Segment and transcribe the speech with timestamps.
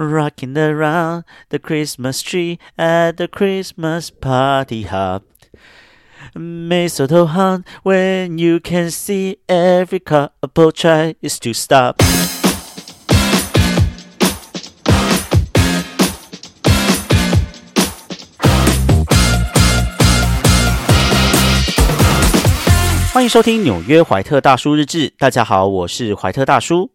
[0.00, 5.22] rocking around the Christmas tree at the Christmas party hop.
[6.34, 12.02] Mistletoe hung when you can see every couple tries to stop.
[23.12, 25.10] 欢迎收听纽约怀特大叔日志。
[25.18, 26.90] 大家好，我是怀特大叔。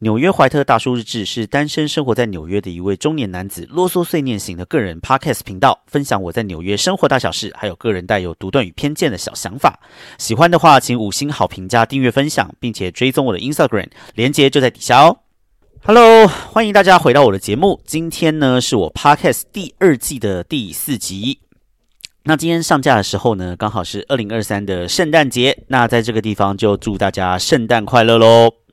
[0.00, 9.80] 纽约怀特大叔日志是单身生活在纽约的一位中年男子啰嗦碎念型的个人 podcast 频道，分享我在纽约生活大小事，还有个人带有独断与偏见的小想法。
[10.18, 15.20] 喜欢的话，请五星好评加订阅分享，并且追踪我的 Instagram，连接就在底下哦。
[15.82, 17.80] Hello，欢迎大家回到我的节目。
[17.86, 21.38] 今天呢，是我 podcast 第二季的第四集。
[22.24, 25.64] 那今天上架的时候呢，刚好是二零二三的圣诞节。
[25.68, 28.65] 那在这个地方就祝大家圣诞快乐喽！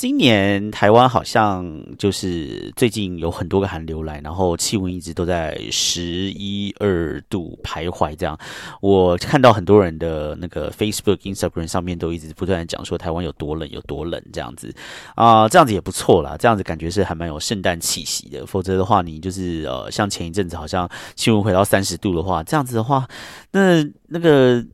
[0.00, 8.16] 今年台湾好像就是最近有很多个寒流来，然后气温一直都在十一二度徘徊。
[8.16, 8.34] 这样，
[8.80, 14.74] 我看到很多人的那个 Facebook、Instagram 上面都一直不断讲说台湾有多冷，有多冷这样子
[15.16, 18.46] 啊，这样子也不错啦，这样子感觉是还蛮有圣诞气息的。
[18.46, 23.06] 否则的话，你就是呃，像前一阵子好像气温回到三十度的话，这样子的话，
[23.50, 24.64] 那那个。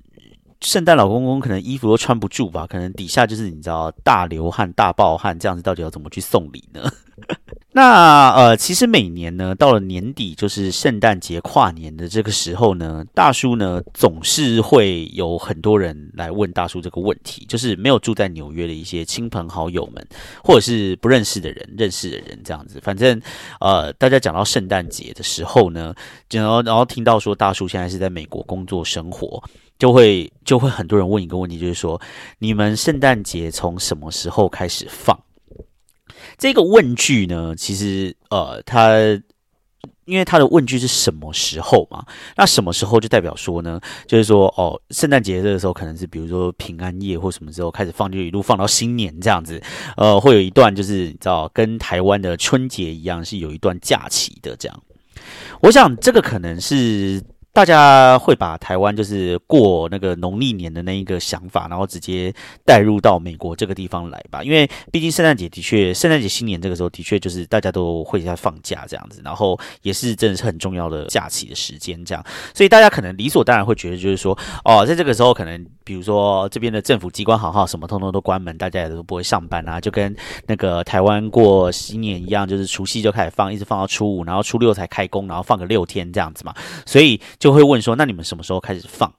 [0.61, 6.91] 圣诞老公公可能衣服都穿不住吧，可能底下就是你知道大流汗、大暴汗这样子，到底要怎么去送礼呢？
[7.73, 20.07] 那呃，其实每年呢，到了年底就是圣诞节跨年的这个时候呢，大叔呢总是会有很多人来问大叔这个问题，就是没有住在纽约的一些亲朋好友们，
[20.43, 22.81] 或者是不认识的人、认识的人这样子。
[22.83, 23.21] 反正
[23.61, 25.95] 呃，大家讲到圣诞节的时候呢，
[26.31, 29.43] 然后然后听到说大叔现在是在美国工作生活。
[29.79, 32.01] 就会就会很多人问一个问题，就是说
[32.39, 35.19] 你们圣诞节从什么时候开始放？
[36.39, 38.99] 这个问句呢，其实呃，它
[40.07, 42.05] 因为它的问句是什么时候嘛？
[42.37, 43.81] 那什么时候就代表说呢？
[44.07, 49.63] 就是说哦，圣诞节这个时候可能是比如说平安夜或什么时候开始放，就一路放到新年这样子。
[49.97, 54.83] 呃，会有一段就是你知道，跟台湾的春节一样，是有一段假期的这样。
[55.61, 57.23] 我想这个可能是。
[57.57, 62.31] 大家会把台湾就是过那个农历年的那一个想法，然后直接
[62.67, 64.43] 带入到美国这个地方来吧。
[64.43, 72.23] 因为毕竟圣诞节的确，圣诞节新年这个时候的确就是大家都会在放假这样子，然后也是真的是很重要的假期的时间这样，
[72.53, 80.15] 所以大家可能理所当然会觉得就是说，哦，在这个时候可能比如说这边的政府机关好好什么通通都关门，大家也都不会上班啊，就跟
[80.47, 87.19] 那个台湾过新年一样，就是除夕就开始放，一直放到初五，然后初六才开工，然后放个六天这样子嘛，所以。
[87.39, 89.15] 就就会问说，那你们什么时候开始放？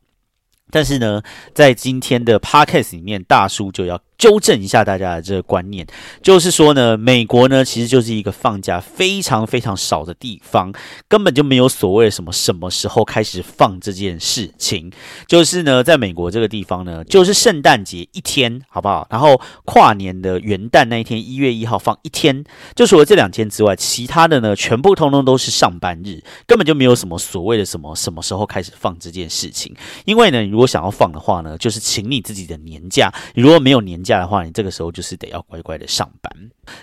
[0.70, 1.24] 但是呢，
[1.56, 4.02] 在今天的 podcast 里面，大叔就要。
[4.18, 5.86] 纠正一下大家的这个观念，
[6.24, 10.74] 就是说呢，美国呢其实就是一个放假非常非常少的地方，
[11.08, 14.92] 根本就没有所谓什么什么时候开始放这件事情。
[15.28, 19.06] 就是呢，在美国这个地方呢，就是圣诞节一天，好不好？
[19.12, 29.76] 然后跨年的元旦那一天，一月一号放一天，就除了这两天之外，其他的呢，全部通通都是上班日，根本就没有什么所谓的什么什么时候开始放这件事情。
[30.06, 34.07] 因为呢，如果想要放的话呢，就是请你自己的年假，如果没有年。
[34.08, 36.32] 假的话，你这个时候就是得要乖乖的上班。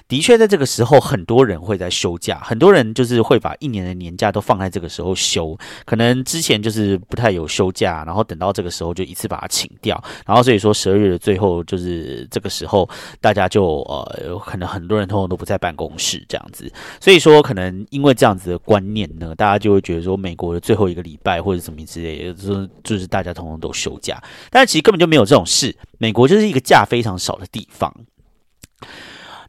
[0.08, 5.56] 的确，在这个时候，很多人会在休假，很多人就是会把一年的年假都放在这个时候休。
[5.86, 9.98] 可能之前就是不太有休假，然后等到这个时候就一次把它请掉。
[10.26, 12.88] 然后所以说十二月的最后就是这个时候，
[13.20, 16.70] 大家就呃，可能很多人通通都不在办公室这样子。
[17.00, 24.22] 所以说，可能因为这样子的观念呢，大家就会觉得说，美国的最后一个礼拜或者什么之类，的，就是就是大家通通都休假。
[24.50, 27.14] 但是其实根本就没有这种事，美国就是一个假非常。
[27.24, 27.90] 少的地方，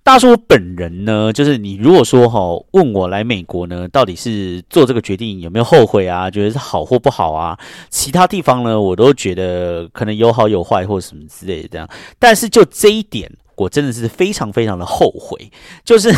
[0.06, 2.40] 大叔本人呢，就是你如果说哈
[2.74, 6.30] 问我来美国呢，到底是做这个决定有没有后悔啊？
[6.30, 7.58] 觉得是好或不好啊？
[7.90, 11.90] 其他地方呢，我都觉得可能有好有坏或什么之类的这样，
[12.20, 13.32] 但是就这一点。
[13.58, 15.50] 我真的是非常非常的后悔，
[15.84, 16.14] 就是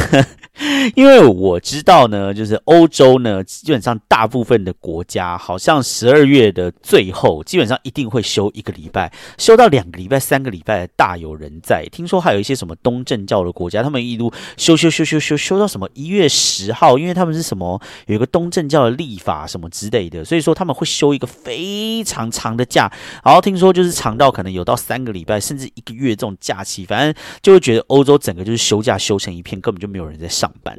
[0.95, 11.85] 因为我知道呢，就是欧洲呢，基本上大部分的国家，好像十二月的最后，基本上一定会休一个礼拜，休到两个礼拜、三个礼拜，大有人在。
[11.91, 22.91] 听说还有一些什么东正教的国家，他们一路休休休休休休到什么一月十号，因为他们是什么有一个东正教的历法什么之类的，所以说他们会休一个非常长的假。
[23.23, 27.13] 然后听说就是长到可能有到三个礼拜，甚至一个月这种假期，反正。
[27.41, 30.77] 就会觉得欧洲整个就是休假休成一片，根本就没有人在上班。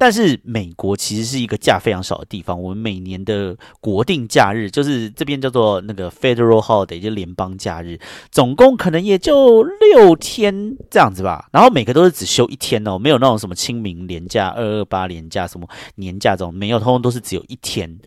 [0.00, 7.98] 但是美国其实是一个假非常少的地方，我们每年的国定假日就是这边叫做那个 Federal Holiday，就联邦假日，
[8.30, 11.48] 总共可能也就六天这样子吧。
[11.52, 17.98] 然后每个都是只休一天哦，没有那种什么清明年假、二二八年假、什么年假这种，没有，通通都是只有一天。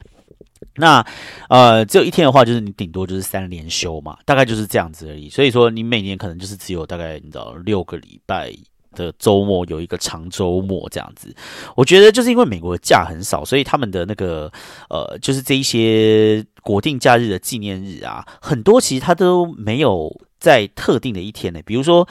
[0.75, 1.05] 那
[1.49, 5.29] 呃，只有一天的话，就是你顶多就是三连休嘛，大概就是这样子而已。
[5.29, 8.53] 所以说，你每年可能就是只有大概你知道六个礼拜
[8.95, 11.35] 的周末有一个长周末这样子。
[11.75, 14.51] 我觉得就是因为美国的假很少，所以他们的那个
[14.89, 20.09] 呃，就是这一些国定假日的纪念日啊，很多其实它都没有
[20.39, 22.07] 在特定的一天呢，比如说。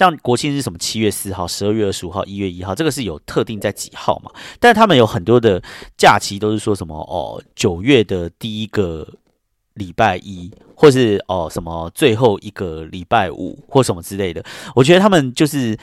[0.00, 4.30] 像国庆是什么七月四号、十二月二十五号、一月一号，这个是有特定在几号嘛？
[4.58, 5.62] 但他们有很多的
[5.98, 9.06] 假期都是说什么哦，九月的第一个
[9.74, 14.42] 礼拜一，或是哦什么最后一个礼拜五或什么之类的。
[14.74, 15.78] 我觉得他们就是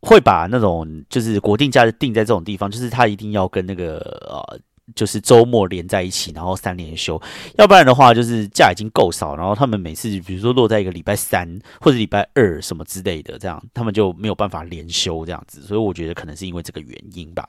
[0.00, 3.98] 会把那种就是国定假日定在这种地方，就是他一定要跟那个
[4.28, 4.58] 呃。
[4.94, 7.20] 就是周末连在一起，然后三连休，
[7.58, 17.48] 要不然的话，就是假已经够少，然后他们每次比如说落在一个礼拜三或者礼拜二什么之类的，这样他们就没有办法连休这样子，所以我觉得可能是因为这个原因吧。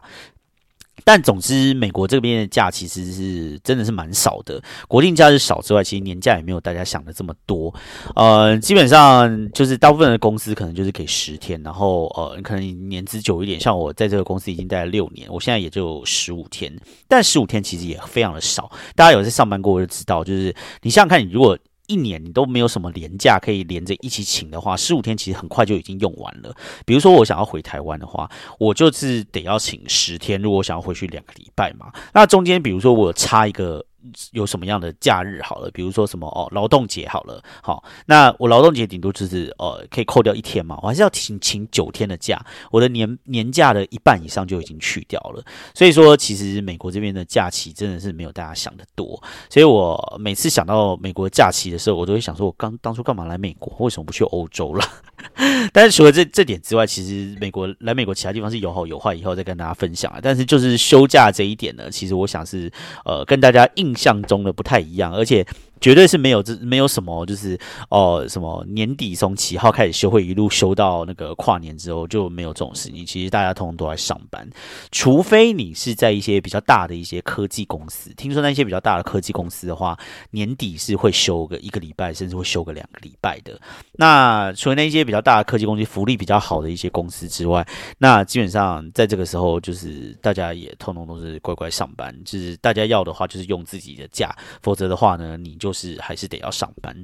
[1.04, 7.74] 但总之，美国这边的假其实是真的是蛮少的，国定假日少之外，其实年假也没有大家想的这么多。
[8.16, 16.76] 呃，基本上就是大部分的公司可能就是给十天，然后呃，可能年资久一点，像我在这个公司已经待了六年，我现在也就十五天，
[17.08, 18.70] 但十五天其实也非常的少。
[18.96, 26.56] 大家有在上班过就知道，就是你想想看，你如果一年你都没有什么年假可以连着一起请的话，十五天其实很快就已经用完了。
[26.86, 28.30] 比如说我想要回台湾的话，
[28.60, 30.40] 我就是得要请十天。
[30.40, 33.84] 如果我想要回去两个礼拜嘛，那中间比如说我插一个。
[34.32, 45.44] 有什么样的假日好了，比如说什么哦，劳动节好了，好，那我劳动节顶多就是呃，可以扣掉一天嘛，我还是要请请九天的假，我的年年假的一半以上就已经去掉了。
[45.74, 49.22] 所以说，其实美国这边的假期真的是没有大家想的多。
[49.50, 53.76] 所以我每次想到美国假期的时候，我都会想说，我刚当初干嘛来美国？
[53.80, 54.86] 为什么不去欧洲了？
[55.74, 60.20] 但是除了这这点之外，其实美国来美国其他地方是有好有坏，以后再跟大家分享啊。
[60.22, 62.72] 但是就是休假这一点呢，其实我想是
[63.04, 65.46] 呃，跟大家应印象中的不太一样，而且。
[65.80, 67.58] 绝对是没有这没有什么，就是
[67.90, 73.06] 哦什么年底从七号开始休会，一路休到那个跨年之后就没有这种事情。
[73.06, 74.50] 其实大家通通都在上班，
[74.92, 78.12] 除非你是在一些比较大的一些科技公司。
[78.16, 79.98] 听说那些比较大的科技公司的话，
[80.32, 83.60] 年底是会休个一个礼拜，甚至会休个两个礼拜的。
[83.94, 87.64] 那除了那些比较大的科技公司福利比较好的一些公司之外，
[88.00, 92.14] 那基本上在这个时候就是大家也通通都是乖乖上班。
[92.26, 95.67] 就是大家要的话，就是用自己的假，否则的话呢，你就。
[95.68, 96.96] 就是还是得要上班。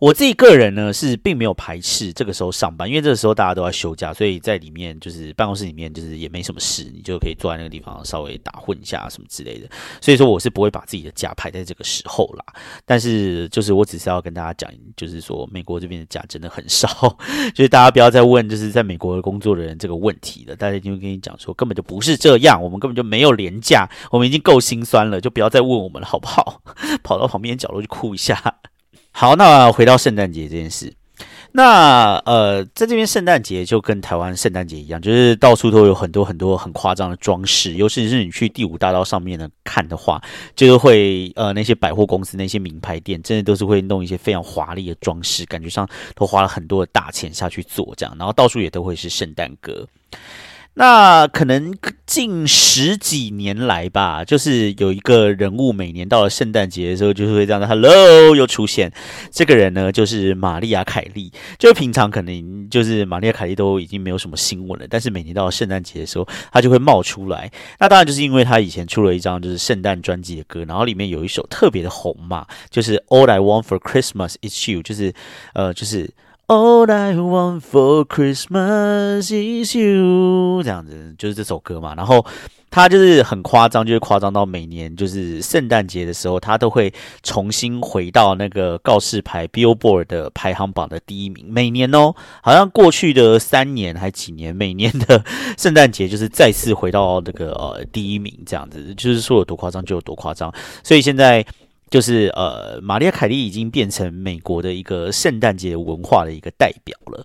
[0.00, 9.68] 我自己个人呢是并没有排斥这个时候上班，因为这个时候大家都在休假，所以在里面就是办公室里面就是也没什么事，你就可以坐在那个地方稍微打混一下什么之类的。
[10.00, 12.44] 所以说我是不会把自己的假排在这个时候啦。
[12.84, 17.16] 但是就是我只是要跟大家讲，就是说美国这边的假真的很少，
[17.54, 20.56] 就是大家不要再问就是在美国工作的人这个问题了。
[20.56, 26.62] 大家就会跟你讲说根本就不是这样，我们根本就没有廉价，我们已经够心酸了，就不要再问我们了，好不好？
[27.04, 28.60] 跑到旁边角落去哭一下。
[29.16, 30.92] 好，那回到圣诞节这件事，
[31.52, 40.20] 那呃，在这边圣诞节就跟台湾圣诞节一样，就是到处都有很多很多很夸张的装饰，尤其是你去第五大道上面呢看的话，
[40.56, 49.86] 就是会呃那些百货公司那些名牌店，真的都是会弄一些非常华丽的装饰，感觉上都花了很多的大钱下去做这样，然后到处也都会是圣诞歌。
[50.76, 51.72] 那可能
[52.04, 58.92] 近十几年来吧，就是有一个人物，每年到了圣诞节的时候，就是会这样的 “hello” 又出现。
[59.30, 61.32] 这个人呢，就是玛丽亚·凯莉。
[61.60, 67.48] 就平常可能就是玛丽亚·凯莉都已经没有什么新闻了，但是每年到了圣诞节的时候，他就会冒出来。
[67.78, 75.14] 那当然就是因为他以前出了一张就是圣诞专辑的歌，然后里面有一首特别的红嘛，就是 “All I Want for Christmas Is You”，就是
[75.54, 76.10] 呃，就是。
[76.46, 81.94] All I want for Christmas is you，这样子就是这首歌嘛。
[81.94, 82.22] 然后
[82.70, 91.46] 他就是很夸张，就是夸张到每年就是圣诞节的时候，他都会重新回到那个告示牌 Billboard 的排行榜的第一名。
[91.48, 95.24] 每年哦，好像过去的三年还几年，每年的
[95.56, 100.52] 圣诞节就是再次回到那个呃第一名，这样子就是说有多夸张就有多夸张。
[100.82, 101.42] 所以现在。
[101.94, 107.24] 就是呃，玛丽亚·凯莉已经变成美国的一个圣诞节文化的一个代表了。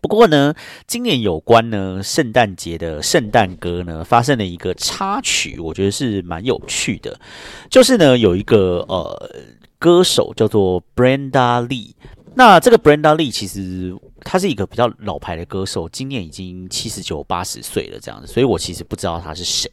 [0.00, 0.54] 不过呢，
[0.86, 7.20] 今年有关呢圣诞节的圣诞歌呢，发生了一个插曲，我觉得是蛮有趣的。
[7.68, 9.30] 就是呢，有一个呃
[9.78, 11.90] 歌手叫做 Brenda Lee。
[12.36, 19.70] 那这个 Brenda Lee 其实他是一个比较老牌的歌手，今年已经七十九八十岁了这样子，所以我其实不知道他是谁。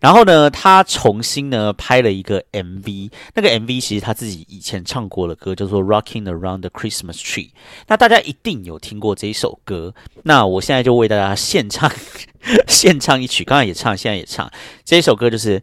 [0.00, 7.50] 然后呢，他重新呢拍了一个 MV，那个 MV 其实他自己以前唱过的歌叫做 Rocking Around the Christmas Tree，
[7.86, 9.94] 那大家一定有听过这一首歌。
[10.24, 11.90] 那我现在就为大家献唱，
[12.66, 14.50] 献唱一曲，刚才也唱，现在也唱
[14.84, 15.62] 这一首歌就是。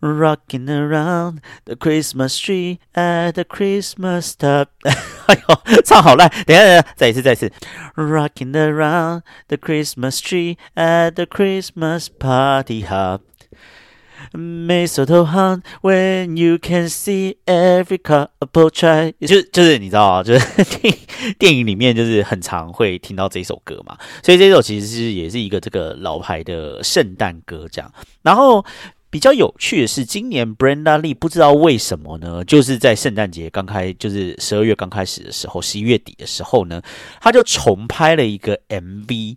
[0.00, 4.66] Rocking around the Christmas tree at the Christmas top。
[5.26, 6.30] 哎呦，唱好烂！
[6.44, 7.50] 等下，等下，再一次，再一次。
[7.94, 17.98] Rocking around the Christmas tree at the Christmas party hop。Mistletoe hung when you can see every
[17.98, 19.14] couple try。
[19.26, 20.94] 就就是你知道啊，就是电
[21.38, 27.90] 电影里面就是很常会听到这首歌嘛，所以这首其实是也是一个这个老牌的圣诞歌这样。
[28.22, 28.62] 然后。
[29.11, 36.81] 比较有趣的是，今年 Brenda Lee 不知道为什么呢，就是在圣诞节刚开，就是十二月刚开始的时候，十一月底的时候呢，
[37.19, 39.35] 他就重拍了一个 MV。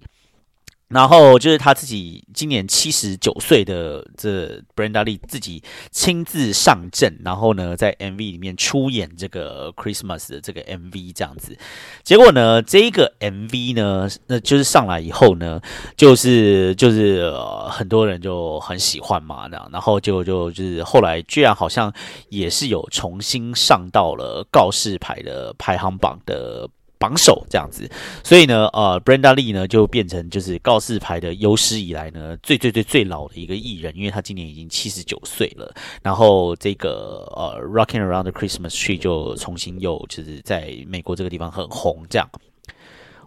[0.94, 5.60] 然后就是他自己今年七十九岁的这 Brenda Lee 自己
[5.90, 11.58] 亲自上阵，然后呢在 MV 里面出演这个 Christmas 的这个 MV 这样子。
[12.04, 15.60] 结果呢，这一个 MV 呢，那就是上来以后呢，
[15.96, 17.28] 就是就是
[17.68, 21.92] 很多人就很喜欢嘛，那样，然后就就就是后来居然好像
[22.28, 26.68] 也是有重新上到了告示牌的排行榜的。
[27.04, 27.86] 榜首这样子，
[28.22, 35.70] 所以呢，呃，Brenda Lee 呢就变成就是告示牌的有史以来呢最最最最老的一个艺人，因为他今年已经七十九岁了。
[36.02, 42.06] 然后这个呃，Rocking Around the Christmas Tree 就重新又就是在美国这个地方很红。
[42.08, 42.26] 这样，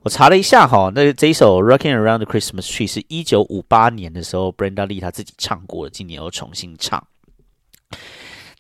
[0.02, 7.06] 我查了一下哈，那这一首 Rocking Around the Christmas Tree 是一九五八年的时候 Brenda Lee 他自己唱过的，今年又重新唱。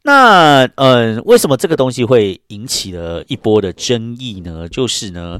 [0.07, 4.65] 那呃，为什么这个东西会引起了一波的争议呢？
[4.69, 5.37] 就是呢，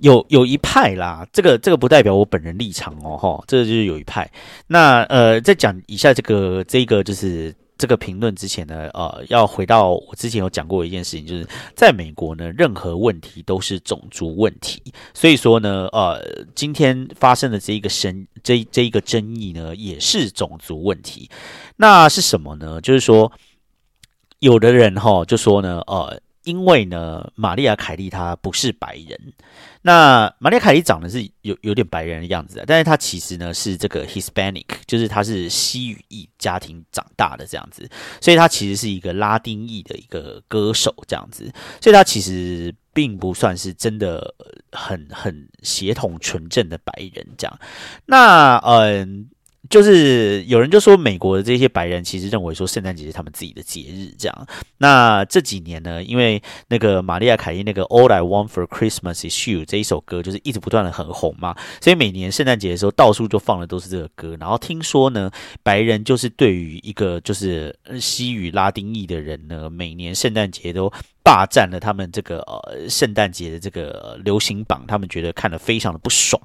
[0.00, 4.28] 有有一派啦，这个这个不代表我本人立场哦，哈，这个就是有一派。
[4.66, 11.46] 那呃，在讲以下这个这个就是这个评论之前呢，呃，要回到我之前有讲过一件事情，就是
[11.76, 14.82] 在美国呢，任何问题都是种族问题，
[15.14, 16.20] 所以说呢，呃，
[16.56, 21.30] 今天发生的这一个争这这一个争议呢，也是种族问题。
[21.76, 22.80] 那是什么呢？
[22.80, 23.30] 就是说。
[24.44, 29.18] 有的人哈就说呢，呃，因为呢，玛丽亚凯莉她不是白人，
[29.80, 37.88] 那玛丽亚凯莉长得是有有点白人的样子，但是她其实呢是这个 Hispanic，就是她是西语裔家庭长大的这样子，
[38.20, 44.34] 所以她其实是一个拉丁裔的一个歌手这样子，所以她其实并不算是真的
[44.72, 47.58] 很很血统纯正的白人这样，
[48.04, 49.30] 那嗯。
[49.70, 54.46] 就是有人就说，美国的这些白人其实认为说圣诞节是他们自己的节日，这样。
[54.78, 64.36] 那这几年呢，因为那个玛利亚凯莉那个 All I Want for Christmas Is You 这一首歌，就是一直不断的很红嘛，所以每年圣诞节的时候，到处就放的都是这个歌。
[64.38, 65.30] 然后听说呢，
[65.62, 70.92] 白人就是对于一个就是西语拉丁裔的人呢，每年圣诞节都。
[71.24, 76.38] 霸占了他们这个呃圣诞节的这个流行榜，他们觉得看得非常的不爽，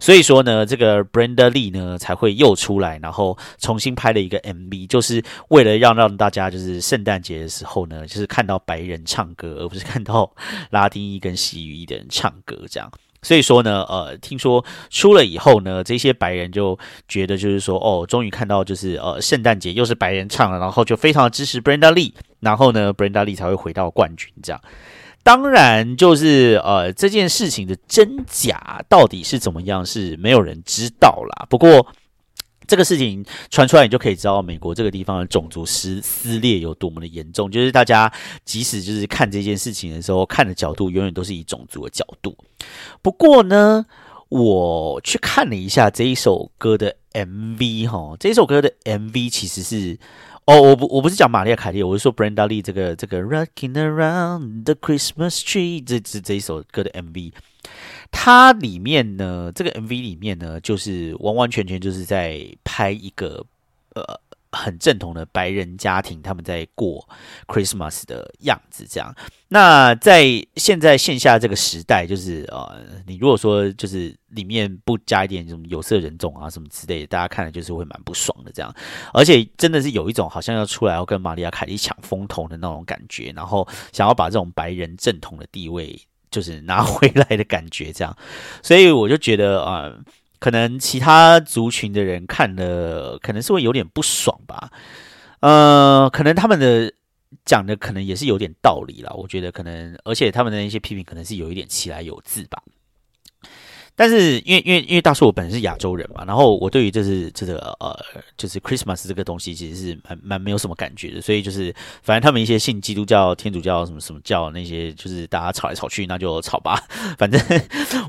[0.00, 10.34] 所以说呢，这个 Brenda Lee 呢才会又出来，然后重新拍了一个 MV，就是为了要让大家就是圣诞节的时候呢，就是看到白人唱歌，而不是看到
[10.70, 12.90] 拉丁裔跟西语裔的人唱歌这样。
[13.22, 24.60] 所以说呢，呃，听说出了以后呢，这些白人就觉得就是说，哦，终于看到就是呃，圣诞节又是白人唱了，然后就非常支持 Brenda Lee，然后呢，Brenda Lee 才会回到冠军这样。
[25.22, 31.46] 当然，就是呃，这件事情的真假到底是怎么样，是没有人知道啦。
[31.48, 31.86] 不过。
[32.66, 37.50] 这个事情传出来，你就可以知道美国这个地方的种族撕撕裂有多么的严重。
[37.50, 38.12] 就是大家
[38.44, 42.36] 即使就是看这件事情的时候，看的角度永远都是以种族的角度。
[43.02, 43.84] 不过呢，
[44.28, 49.98] 我去看了一下这一首歌的 MV 哈，这首歌的 MV 其实是
[50.46, 57.32] 哦，我不我不是讲玛丽亚凯莉，我是说 Brenda Lee 这个这个 Rocking Around the Christmas Tree 这这这一首歌的 MV。
[58.12, 63.44] 它里面呢，这个 MV 里面呢，就是完完全全就是在拍一个
[63.94, 64.04] 呃
[64.52, 67.08] 很正统的白人家庭他们在过
[67.48, 68.86] Christmas 的样子。
[68.88, 69.12] 这样，
[69.48, 70.24] 那在
[70.56, 78.52] 现在线下这个时代，就是呃，你如果说就是里面不加一点什么有色人种啊什么之类的，大家看了就是会蛮不爽的。
[78.52, 78.72] 这样，
[79.14, 85.98] 而且真的是有一种好像要出来要跟玛利亚凯莉抢风头的那种感觉，然后想要把这种白人正统的地位。
[86.32, 88.16] 就是拿 回来的感觉，这样，
[88.60, 89.92] 所以我就觉得啊，
[90.40, 94.72] 可能其他族群的人看了，可能是会有点不爽吧。
[95.38, 96.92] 呃，可能他们的
[97.44, 99.12] 讲的可能也是有点道理啦。
[99.14, 102.62] 我觉得可能，而且他们的那些批评可能是有一点其来有自吧。
[103.94, 107.96] 但是因为因为因为大叔我本身是亚洲人嘛，然后我对于就是这个呃
[108.36, 116.82] 就是 Christmas 这个东西其实是蛮蛮没有什么感觉的，所以就是反正他们一些信基督教、天主教什么什么教那些，就是大家吵来吵去，那就吵吧。
[117.18, 117.40] 反正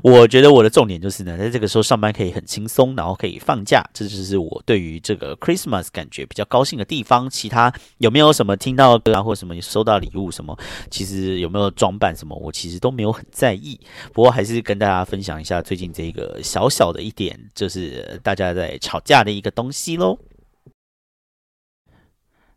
[0.02, 7.28] 我觉得我的重点就是呢，在这个时候上班可以很轻松，然后可以放假，这就是我对于这个 Christmas 感觉比较高兴的地方。
[7.28, 10.56] 其他有没有什么听到歌啊，或者什么收到礼物什么，
[10.90, 13.78] 其实有没有装扮什么，我其实都没有很在意。
[14.12, 15.92] 不过还是跟大家分享一下最最近。
[15.92, 20.18] 这个小小的一点，就是大家在吵架的一个东西喽。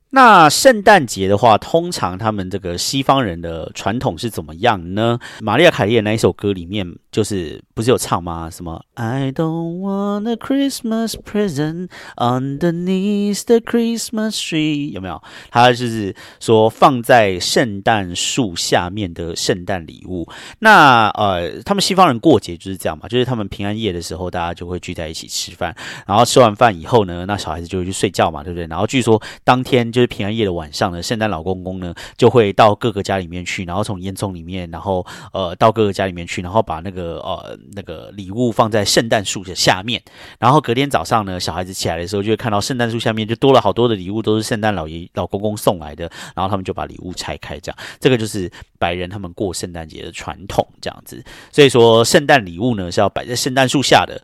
[0.09, 5.19] 那圣诞节的话，通常他们这个西方人的传统是怎么样呢？
[5.41, 8.49] 玛利亚凯莉的那一首歌里面，就是不是有唱吗？
[8.49, 15.21] 什么 I don't want a Christmas present underneath the Christmas tree，有没有？
[15.51, 20.25] 他就是说放在圣诞树下面的圣诞礼物。
[20.59, 25.75] 那呃，他们西方人过节就是这样嘛，就是他们平安夜的时候，大家就会聚在一起吃饭，
[26.07, 28.65] 然后吃完饭以后呢，那小孩子就会去睡觉嘛，对不对？
[28.67, 29.91] 然后据说当天。
[29.97, 39.99] 就是平安夜的晚上呢，圣诞老公公呢就会到各个家里面去，然后从烟囱里面，然后呃到各个家里面去，然后把那个呃那个礼物放在圣诞树的下面，
[40.37, 51.23] 然后隔天早上呢，小孩子起来的时候就会看到圣诞树下面就多了好多的礼物，都是圣诞老爷老公公送来的，然后他们就把礼物拆开，这样这个就是白人他们过圣诞节的传统，这样子。
[51.51, 54.21] 所以说，圣诞礼物呢是要摆在圣诞树下的。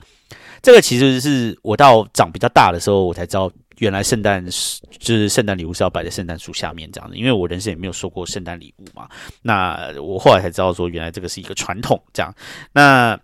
[0.61, 3.51] 这个其实是我到长比较大的时候，我才知道。
[3.83, 9.09] 原来圣诞是就是圣诞礼物是要摆在圣诞树下面这样的，因为我人生也没有收过圣诞礼物嘛。
[9.41, 12.33] 那我后来才知道说，原来这个是一个传统这样。
[12.71, 13.19] 那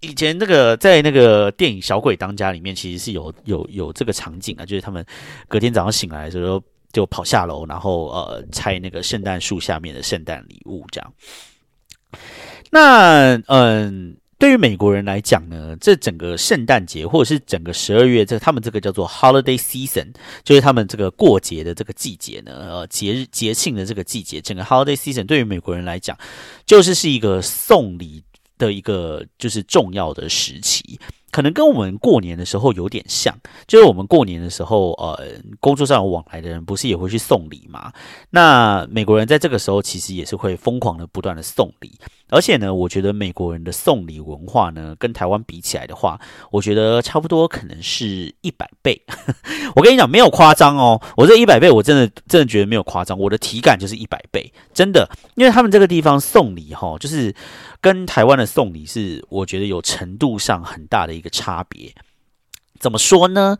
[0.00, 5.02] 以前那个在那个电影《小鬼当家》里面，其实是有有有这个场景啊，就是他们
[5.48, 11.14] 隔天早上醒来的时候就跑下楼，然后呃拆那个圣诞树下面的圣诞礼物这样。
[12.70, 14.16] 那嗯。
[14.40, 20.08] 对于美国人来讲呢，这整个圣诞节或者是整个十二月，这他们这个叫做 holiday season，
[20.42, 26.16] 就是他们这个过节的这个季节呢，呃，节日节庆的这个季节，整个 holiday season 对于美国人来讲，
[26.64, 28.24] 就是是一个送礼
[28.56, 30.98] 的一个就是重要的时期。
[31.30, 33.32] 可能跟我们过年的时候有点像，
[33.68, 37.92] 就是我们过年的时候，呃，工作上有往来的人，不是也会去送礼吗？
[38.30, 41.92] 那美国人在这个时候其实也是会疯狂的不断的送礼，
[42.30, 46.18] 而且呢，我觉得美国人的送礼文化呢，跟台湾比起来的话，
[46.50, 49.00] 我觉得差不多可能是一百倍。
[49.76, 57.32] 我跟你讲，没有夸张哦，我这一百倍，我真的真的觉得没有夸张，我的体感就是一百倍，真的，因为他们这个地方送礼哈，就是
[57.80, 61.10] 跟台湾的送礼是，我觉得有程度上很大的。
[61.20, 61.92] 一个差别
[62.80, 63.58] 怎么说呢？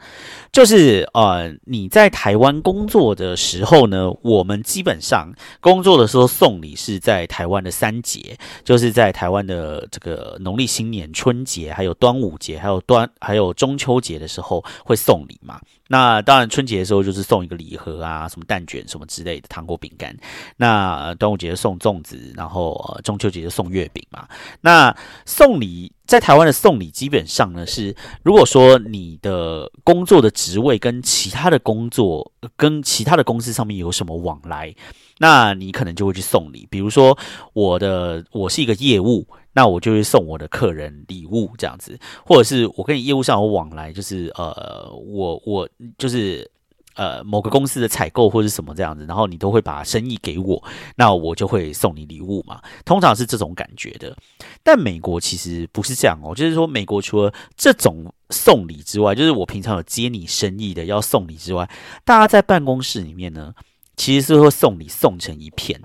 [0.51, 15.61] 就是呃，你在台湾工作的时候呢，我们基本上工作的时候送礼是在台湾的三节，就是在台湾的这个农历新年、春节，还有端午节，还有端还有中秋节的时候会送礼嘛。
[15.93, 20.17] 那当然，春节的时候就是送一个礼盒啊，什么蛋卷什么之类的糖果饼干。
[20.57, 24.29] 那端午节送粽子，然后中秋节就送月饼嘛。
[24.61, 34.73] 那送礼在台湾的送礼，基本上呢是，如果说你的工作的职位跟其他的工作跟其他的公司上面有什么往来，
[35.19, 36.69] 那你可能就会去送礼。
[36.71, 37.19] 比如说，
[37.53, 39.27] 我的我是一个业务。
[39.53, 46.49] 那我就会送我的客人礼物这样子，或者是我跟你业务上有往来，就是呃，我我就是
[46.95, 50.63] 呃某个公司的采购或者什么这样子，然后你都会把生意给我，
[50.95, 54.17] 那我就会送你礼物嘛，通常是这种感觉的。
[54.63, 61.69] 但美国其实不是这样哦，就是说美国除了这种送礼之外，就是我平常有接你生意的要送礼之外，
[62.05, 63.53] 大家在办公室里面呢，
[63.97, 65.81] 其实是会送礼送成一片。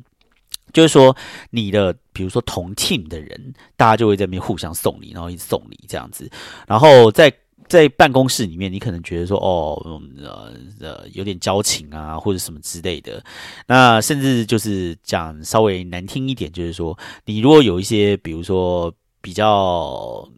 [0.75, 1.15] 就是说，
[1.49, 6.29] 你的比如说同庆的人，大家就会在那边互相送礼，然后一直送礼这样子。
[6.67, 7.33] 然后在
[7.67, 9.81] 在办公室里面，你可能觉得说，哦，
[10.21, 13.23] 呃呃，有点交情啊，或者什么之类的。
[13.65, 20.29] 那甚至就是讲稍微难听一点，就是说，你如果有一些，比如说比较。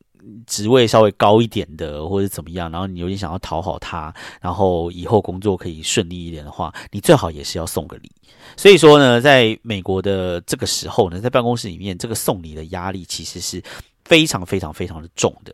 [0.45, 8.11] 职位稍微高一点的，或者怎么样，然后你有点想要讨好他，然后以后工作可以顺利一点的话，你最好也是要送个礼。
[8.55, 13.61] 所以说呢，在美国的这个时候呢，在办公室里面，这个送礼的压力其实是
[14.05, 15.53] 非常非常非常的重的。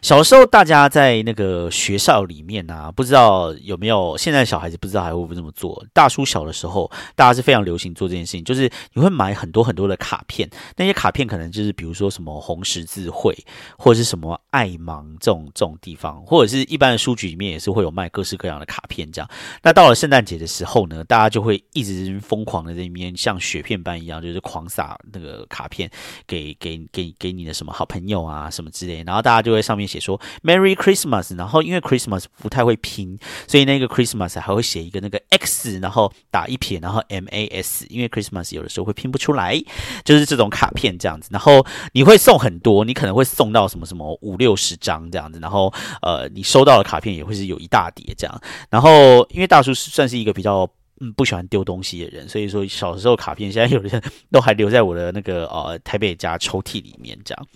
[0.00, 5.84] 小时候，大家在那个学校里面啊，不知道有没有现在小孩子不知道还会不会这么做。
[5.92, 13.36] 大叔小的时候，大家是非常流行做这件事情，就是你会买很多很多的卡片，那些卡片可能就是比如说什么红十字会，
[13.76, 19.28] 或者是什么爱盲这种这种地方，或者是一般的书局里面也是会有卖各式各样的卡片这样。
[19.62, 25.90] 那到了圣诞节的时候呢，大家就会一直疯狂的在里面像雪片般一样，就是狂撒那个卡片
[26.24, 29.87] 给给给给你的什么好朋友啊什么之类，然后大家就会上面。
[29.88, 39.60] 写说 Merry Christmas，然后因为 Christmas 不太会拼，所以那个 Christmas 还会写一个那个 X，然后打一撇，然后 M A S，因为 Christmas 有的时候会拼不出来，
[40.04, 41.28] 就是这种卡片这样子。
[41.32, 45.38] 然后你会送很多，你可能会送到什么什么五六十张这样子。
[45.40, 45.72] 然后
[46.02, 48.40] 呃，你收到的卡片也会是有一大叠这样。
[48.68, 50.68] 然后因为大叔算是一个比较
[51.00, 57.46] 嗯不喜欢丢东西的人，所以说小时候卡片现在有的人都还留在我的那个呃台北家抽屉里面这样。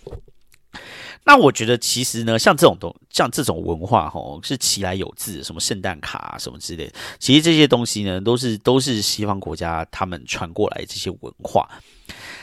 [1.25, 6.91] 那我觉得其实呢，像这种东，像这种文化吼，是其来有自，什么圣诞卡什么之类。
[7.17, 11.69] 其实这些东西呢，都是都是西方国家他们传过来这些文化。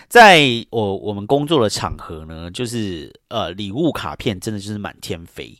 [0.09, 0.41] 在
[0.71, 5.55] 我我们工作的场合呢，就是呃礼物卡片真的就是满天飞。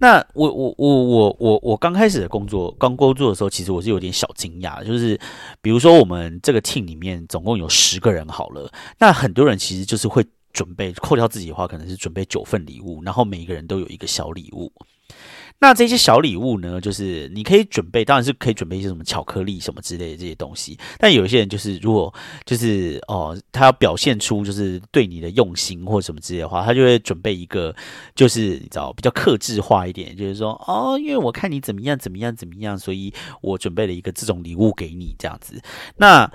[0.00, 5.18] 那我我我我我我刚开始的工作，刚工作的时候，其实我是有点小惊讶，就是
[5.60, 10.24] 比如说我们这个 team 里面总共有十个人好了，那很多人其实就是会。
[10.58, 14.72] 准备扣掉自己的话，可能是准备九份礼物，然后每一个人都有一个小礼物。
[15.60, 20.76] 那这些小礼物呢，就是你可以准备，当然是可以准备一些什么巧克力什么之类的这些东西。
[20.98, 22.12] 但有些人就是，如果
[22.44, 27.72] 就是哦，他要表现出就是对你的用心或什么之类的话，他就会准备一个，
[28.16, 35.60] 就是你知道比较克制化一点，就是说哦，因为我看你怎么样怎么样怎么样，所以我准备了一个这种礼物给你这样子。
[35.96, 36.28] 那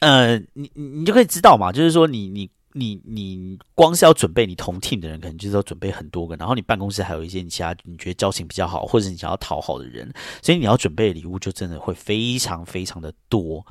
[0.00, 2.50] 呃，你你就可以知道嘛，就是说你你。
[2.72, 13.64] 你你光是要准备你同 team 的人，可能就是要准备很多个，然后你办公室还有一些你其他你觉得交情比较好，或者你想要讨好的人，所以你要准备礼物就真的会非常非常的多。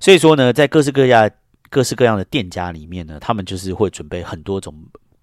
[0.00, 1.30] 所以说呢，在各式各样
[1.70, 4.74] 各式各样的店家里面呢，他们就是会准备很多种。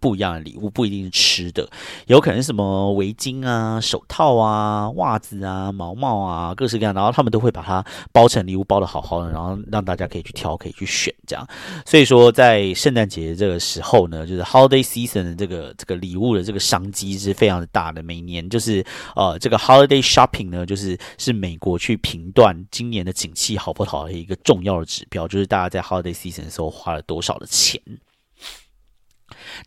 [0.01, 1.69] 不一样的礼物不一定是吃的，
[2.07, 6.93] 有可能什么围巾啊、手套啊、袜子啊、毛毛啊，各式各样。
[6.93, 11.47] 然后他们都会把它包成礼物，包的好好的，然后让大家可以去挑，可以去选这样。
[11.85, 18.01] 所以说，在圣诞节这个时候呢，就是 Holiday Season 的这个这个礼物的这个商机是非常的大的。
[18.01, 18.83] 每年就是
[19.15, 27.79] 呃，这个 Holiday Shopping 呢，就是是美国去评断今年的景气好不好的一个重要的指标，就是大家在 Holiday Season 的时候花了多少的钱。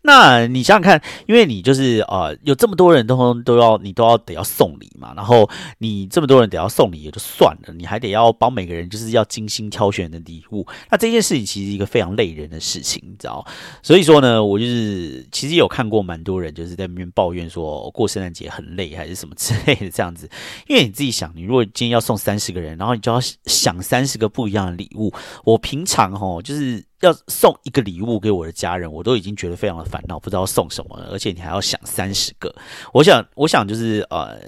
[0.03, 5.49] 那你想想看，因为你就是呃，有这么多人都都要你都要得要送礼嘛，然后
[5.79, 13.47] 你这么多人得要送礼也就算了，你还得要帮每个人就是要精心挑选的礼物，那这件事情其实一个非常累人的事情，你知道？
[13.83, 20.29] 所以说呢，我就是其实有看过蛮多人就是在那边抱怨说过圣诞节很累还是什么之类的这样子，
[20.67, 25.13] 因为你自己想，你如果今天要送三十个人，然后你就要想三十个不一样的礼物，
[25.45, 26.85] 我平常吼就是。
[27.05, 31.09] 要送一个礼物给我的家人，我都已经觉得非常的烦恼，不知道送什么了。
[31.13, 32.55] 而且你还要想三十个，
[32.93, 34.39] 我想，我想就是呃，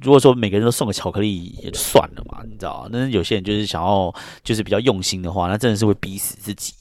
[0.00, 6.74] 如果说每个人都送个巧克力也就算了嘛，你知道那有些人就是想要就是比较用心的话，那真的是会逼死自己。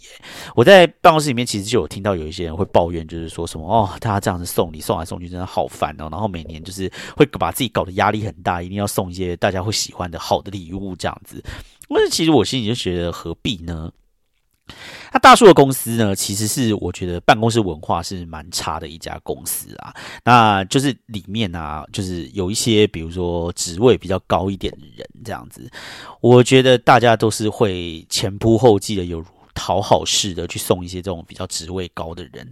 [0.55, 11.43] 我在办公室里面其实就有听到有一些人会抱怨，就是说什么哦，他这样子送礼送来送去真的好烦哦，然后每年就是会把自己搞得压力很大，一定要送一些大家会喜欢的好的礼物这样子。
[11.89, 13.91] 但是其实我心里就觉得何必呢？
[15.11, 19.93] 那大叔的公司呢，其实是我觉得办公室文化是蛮差的一家公司啊。
[20.23, 25.67] 那就是里面啊，就是有一些比如说职位比较高一点的人这样子，
[26.21, 32.51] 我觉得大家都是会前仆后继的，有讨好式的去送一些这种比较职位高的人。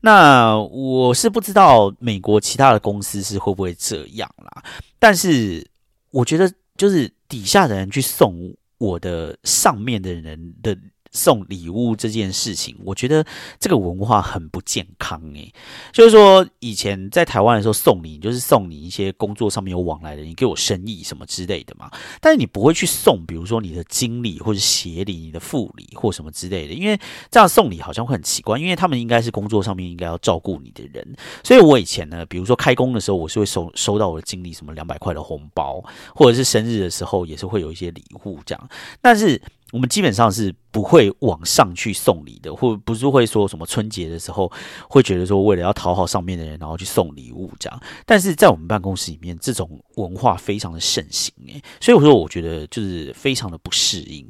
[0.00, 4.62] 那我是不知道美国其他的公司是会不会这样啦，
[4.98, 5.66] 但是
[6.10, 10.74] 我觉得就是底下的人去送我的上面的人的。
[11.12, 13.24] 送礼物这件事情，我觉得
[13.58, 15.52] 这个文化很不健康诶。
[15.92, 21.90] 就是说，以前在台湾的时候送礼，就是送你一些工作上面有往来的，你给我生意什么之类的嘛。
[22.20, 26.98] 但是你不会去送，比如说你的经理或者协理、你的副理或什么之类的，因为
[27.30, 31.16] 这样送礼好像会很奇怪，因为他们应该是工作上面应该要照顾你的人。
[31.42, 35.82] 所以我以前呢，比如说开工的时候，我是会收收到我的经理什么两百块的红包，
[36.14, 38.68] 或者是生日的时候也是会有一些礼物这样。
[39.00, 39.40] 但是
[39.72, 44.50] 我们基本上是不会往上去送礼的，或不是会说什么春节的时候
[44.88, 47.80] 会觉得说为了要讨好上面的人，然后去送礼物这样。
[48.06, 54.26] 但是在我们办公室里面，这种文化非常的盛行诶，所以我说我觉得就是非常的不适应。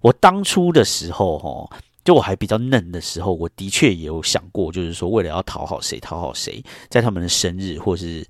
[0.00, 1.78] 我当初的时候哈。
[2.06, 8.24] 就我还比较嫩的时候，我的确也有想过，就是说为了要讨好谁，讨好谁，在他们的生日或是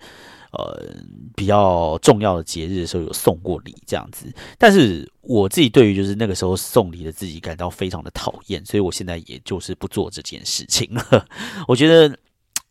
[0.57, 0.87] 呃
[1.35, 4.33] 比较重要的节日的时候，有送过礼这样子。
[4.59, 11.27] 但是我自己对于就是那个时候送礼的自己感到非常的讨厌，所以我现在也就是不做这件事情了。
[11.69, 12.19] 我觉得，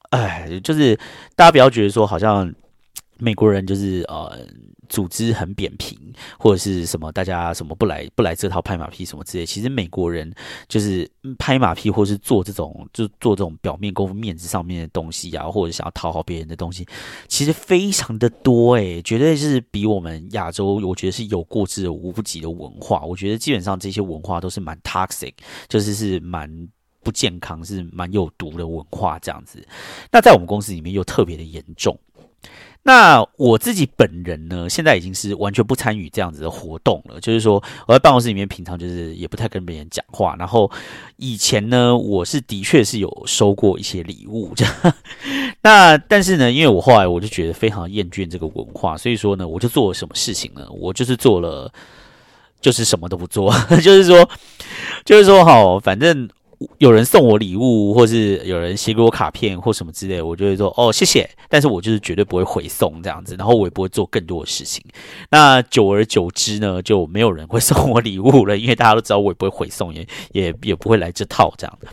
[0.09, 0.95] 哎，就是
[1.35, 2.53] 大家不要觉得说好像
[3.17, 4.47] 美国人就是呃。
[4.87, 5.97] 组织很扁平，
[6.37, 9.43] 或者是什么，大家什么不来不来这套拍马屁什么之类。
[9.43, 10.31] 其实美国人
[10.67, 16.85] 就是拍马屁，或是做这种就做这种表面功夫、面子上面的东西啊，或者想要讨好别人的东西，
[17.27, 23.01] 其实非常的多诶，绝对是比我们亚洲，我觉得是有过之而无不及的文化。
[23.01, 25.33] 我觉得基本上这些文化都是蛮 toxic，
[25.67, 26.47] 就是是蛮
[27.01, 29.67] 不健康，是蛮有毒的文化这样子。
[30.11, 31.99] 那在我们公司里面又特别的严重。
[32.87, 37.19] 那我自己本人呢，现在已经是完全不参与这样子的活动了。
[37.19, 37.55] 就是说，
[37.87, 40.35] 我在办公室里面平常就是也不太跟别人讲话。
[40.37, 40.71] 然后
[41.17, 44.73] 以前呢，我是的确是有收过一些礼物这样。
[45.63, 50.67] 那但是呢，因为我后来我就觉得非常厌倦这个文化，所以说呢，我就做了什么事情呢？
[50.69, 51.73] 我就是做了，
[52.61, 54.29] 就是什么都不做， 就是说，
[55.03, 56.29] 就是说，好，反正。
[56.77, 64.83] 有人送我礼物，或是有人写给我卡片或什么之类，我就会说哦谢谢，但是我就是绝对不会回送这样子，然后我也不会做更多的事情。
[65.29, 71.87] 那久而久之呢，就没有人会送我礼物了，因为大家都知道我也不会回送，也也也不会来这套这样的。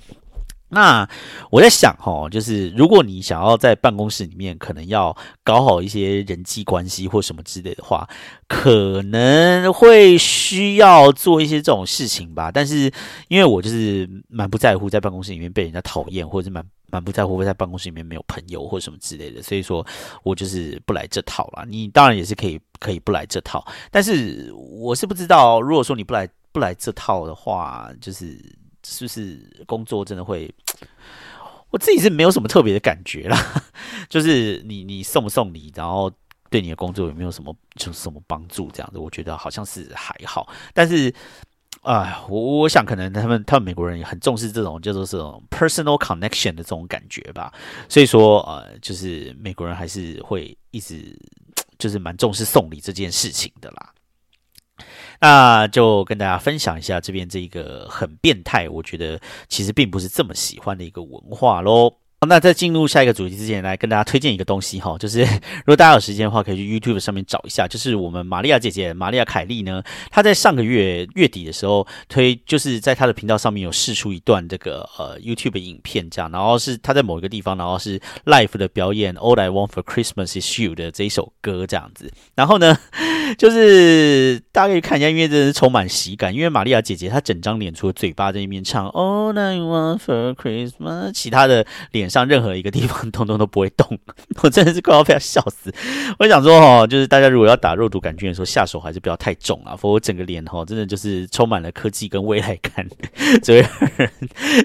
[0.74, 1.06] 那
[1.50, 8.08] 我在想哈，就是如果你想要在办公室里面可能要搞好一些人际关系或什么之类的话，
[8.48, 12.50] 可能会需要做一些这种事情吧。
[12.50, 12.90] 但是
[13.28, 19.86] 因为我就是蛮不在乎在办公室里面被人家讨厌，或者是蛮蛮不在乎会在办公室里面没有朋友或什么之类的，所以说
[20.22, 21.66] 我就是不来这套了。
[21.68, 28.40] 你当然也是可以可以不来这套，但是我是不知道，如果说你不来不来这套的话，就是。
[28.84, 30.52] 是不是工作真的会？
[31.70, 33.62] 我自己是没有什么特别的感觉啦，
[34.10, 36.12] 就是你你送不送礼，然后
[36.50, 38.98] 对你的工作有没有什么就是什么帮助这样子？
[38.98, 41.10] 我觉得好像是还好，但是
[41.80, 47.50] 啊，我我想可能他们他们美国人也很重视这种叫做这种 personal connection 的这种感觉吧，
[47.88, 51.18] 所以说呃，就是美国人还是会一直
[51.78, 53.94] 就是蛮重视送礼这件事情的啦。
[55.22, 62.01] 那就跟大家分享一下这边这一个很变态，我觉得其实并不是这么喜欢的一个文化喽。
[62.28, 82.78] 那在进入下一个主题之前，来跟大家推荐一个东西哈， 就是如果大家有时间的话，可以去 YouTube 上面找一下，就是我们玛利亚姐姐玛利亚凯莉呢，她在上个月月底的时候推，就是在她的频道上面有试出一段这个呃 YouTube 影片这样，然后是她在某一个地方，然后是 Live 的表演 All I Want for Christmas is You 的这一首歌这样子，然后呢，
[83.36, 92.11] 就是大家可以看一下，因为真的是充满喜感，因为玛利亚姐姐她整张脸除了嘴巴在那边唱 All I Want for Christmas，其他的脸。
[92.12, 93.98] 上任何一个地方， 通通都不会动，
[94.42, 95.72] 我真的是快要被他笑死。
[96.18, 102.86] 我想说哦，就是大家如果要打肉毒杆菌的时候，下手还是不要太重啊，否则整个脸哈，真的就是充满了科技跟未来感，
[103.42, 103.64] 所以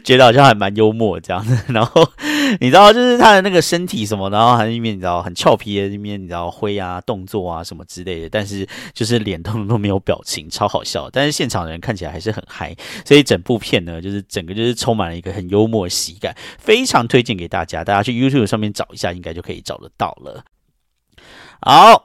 [0.04, 1.58] 觉得好像还蛮幽默这样子。
[1.72, 2.06] 然后
[2.60, 11.10] 你知道，就是他的那个身体什么，然后还一面你知道很俏皮的一面，你知道挥啊动作啊什么之类的，但是就是脸都都没有表情，超好笑。
[11.10, 17.38] 但是现场的人看起来还是很嗨，所以整部片呢，就是整个就是充满了一个很幽默的喜感，非常推荐。
[17.38, 20.44] 给大家，大家去 YouTube 上面找一下，应该就可以找得到了。
[21.62, 22.04] 好，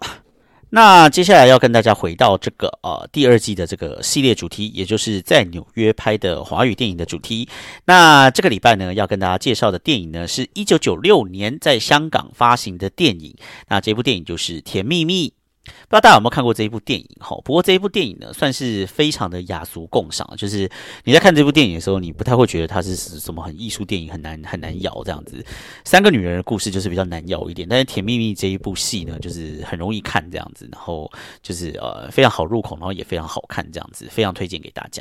[0.75, 7.47] 那接下来要跟大家回到这个呃第二季的这个系列主题，也就是在纽约拍的华语电影的主题。
[7.85, 13.37] 那这个礼拜呢，要跟大家介绍的电影呢，是一九九六年在香港发行的电影。
[13.69, 15.29] 那这部电影就是《甜蜜蜜》。
[15.65, 17.07] 不知道大家有没有看过这一部电影？
[17.21, 20.29] 哈，不过这一部电影呢，算是非常的雅俗共赏。
[20.37, 20.69] 就是
[21.05, 25.45] 你在看这部电影的时候，你不太会觉得它是什么很艺术电影，很难很难咬这样子。
[25.85, 31.11] 三个女人的故事就是比较难咬一点，但是《甜蜜蜜》这一部戏呢，就是很容易看这样子，然后
[31.43, 35.01] 就是呃非常好入口，然后也非常好看这样子，非常推荐给大家。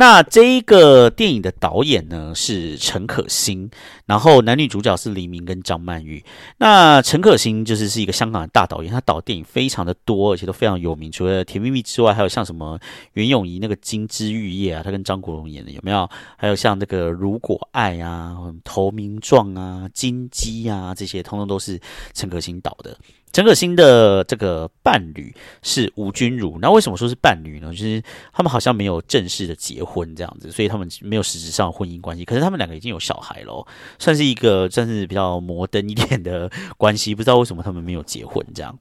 [0.00, 3.68] 那这一个电影的导演呢是陈可辛，
[4.06, 6.24] 然后男女主角是黎明跟张曼玉。
[6.58, 11.10] 那陈可辛就是是一个香港的大导演，他导电影非常的多，而且都非常有名。
[11.10, 12.78] 除了《甜蜜蜜》之外，还有像什么
[13.14, 16.08] 袁咏仪那个《金枝玉叶》啊，他跟张国荣演的有没有？
[16.36, 21.76] 还有像那个《如果爱》啊，《投名状》啊，《金鸡》啊，这些通通都是
[22.14, 22.96] 陈可辛导的。
[23.32, 27.70] 陈可辛的这个伴侣是吴君如，那为什么说是伴侣呢？
[27.70, 32.24] 就是他们好像没有正式的结婚这样子，所以他们没有实质上婚姻关系。
[32.24, 33.66] 可是他们两个已经有小孩咯，
[33.98, 37.14] 算是一个算是比较摩登一点的关系。
[37.14, 38.78] 不知道为什么他们没有结婚这样。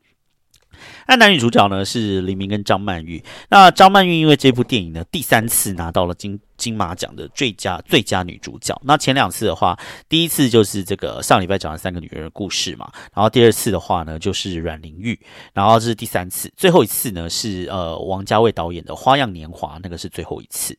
[1.08, 3.24] 那男女主角呢是黎明跟张曼玉。
[3.50, 8.80] 那张曼玉因为这部电影呢，第三次拿到了金金马奖的最佳最佳女主角。
[8.84, 9.78] 那前两次的话，
[10.10, 15.20] 第一次就是这个上礼拜讲的三个女人的故事嘛，然后第二次的话呢就是阮玲玉，
[15.54, 20.78] 然后这是第三次，最后一次呢是呃王家卫导演的《花样年华》，那个是最后一次。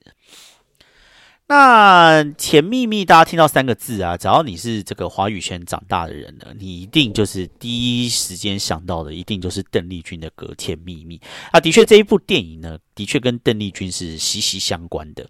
[1.50, 11.16] 那甜蜜蜜，大家听到三个字啊，只要你是这个华语圈长大的人呢，你一定就是第一时间想到的，一定就是邓丽君的歌《甜蜜蜜》
[11.50, 11.58] 啊。
[11.58, 15.26] 的确，这一部电影呢，的确跟邓丽君是息息相关的。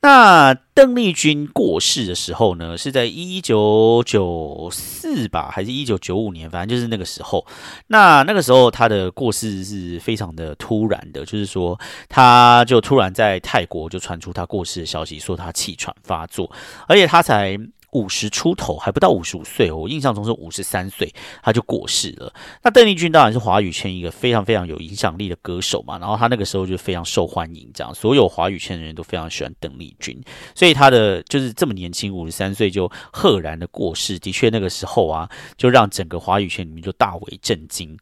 [0.00, 6.48] 那邓丽君过世的时候呢，是在一九九四吧，还是一九九五年？
[6.48, 7.44] 反正就是那个时候。
[7.88, 16.50] 那那个时候她的过世是非常的突然的，就是说，她就突然在泰国就传出她过世的消息，说她气喘发作，
[16.86, 17.58] 而且她才。
[17.92, 22.32] 五十出头还不到五十五岁，我印象中是五十三岁他就过世了。
[22.62, 30.22] 那邓丽君当然是华语圈一个非常非常有影响力的歌手嘛，然后他那个时候就非常受欢迎，这样所有华语圈的人都非常喜欢邓丽君，
[30.54, 37.98] 所以他的就是这么年轻五十三岁就赫然的过世，的确那个时候啊，就让整个华语圈里面就大为震惊。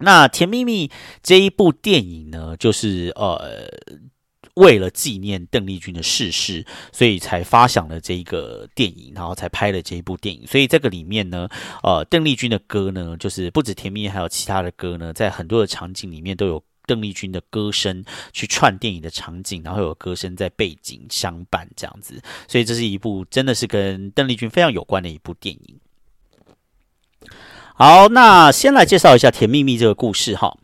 [0.00, 0.88] 那《甜蜜蜜》
[1.22, 3.68] 这一部电影呢，就是呃。
[4.58, 10.44] 为了纪念邓丽君的逝世，所以才发想了这一个电影，然后才拍了这一部电影。
[10.46, 11.48] 所以这个里面呢，
[11.82, 22.20] 呃，邓丽君的歌呢，就是不止甜蜜，还有其他的歌呢，在很多的场景里面都有邓丽君的歌声去串电影的场景，然后有歌声在背景相伴这样子。
[22.48, 25.78] 所以这是一部真的是跟邓丽君非常有关的一部电影。
[27.74, 30.58] 好，那先来介绍一下《甜蜜蜜》这个故事哈。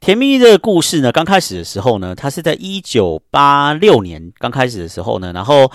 [0.00, 5.70] 甜蜜蜜这个故事呢，刚开始的时候呢，它是在一九八六年刚开始的时候呢，然后。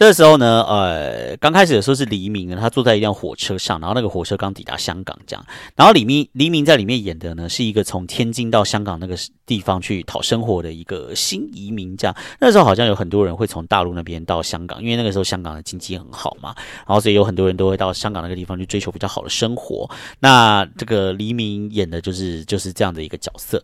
[0.00, 12.16] 这时候呢，呃，刚开始的时候是黎明呢，他坐在一辆火车上，然后那个火车刚抵达香港，这样，然后黎明黎明在里面演的呢，是一个从天津到香港那个地方去讨生活的一个新移民，这样。
[12.40, 16.54] 那时候好像有很多人会从大陆那边到香港，因为那个时候香港的经济很好嘛，
[16.86, 19.86] 然后所以有很多人都会到香港那个地方去追求比较好的生活。
[20.20, 23.62] 那这个黎明演的就是就是这样的一个角色。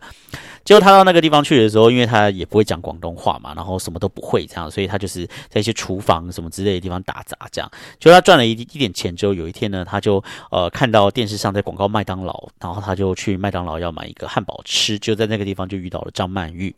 [0.66, 7.70] 结果他到那个地方去的时候，因为他也不会讲广东话嘛，然后什么都不会这样，所以他就是在一些厨房什么之类的地方打杂这样。
[7.98, 16.74] 就他赚了一一点钱之后，有一天呢，他就呃看到电视上在广告麦当劳，然后他就去麦当劳要买一个汉堡吃，就在那个地方就遇到了张曼玉。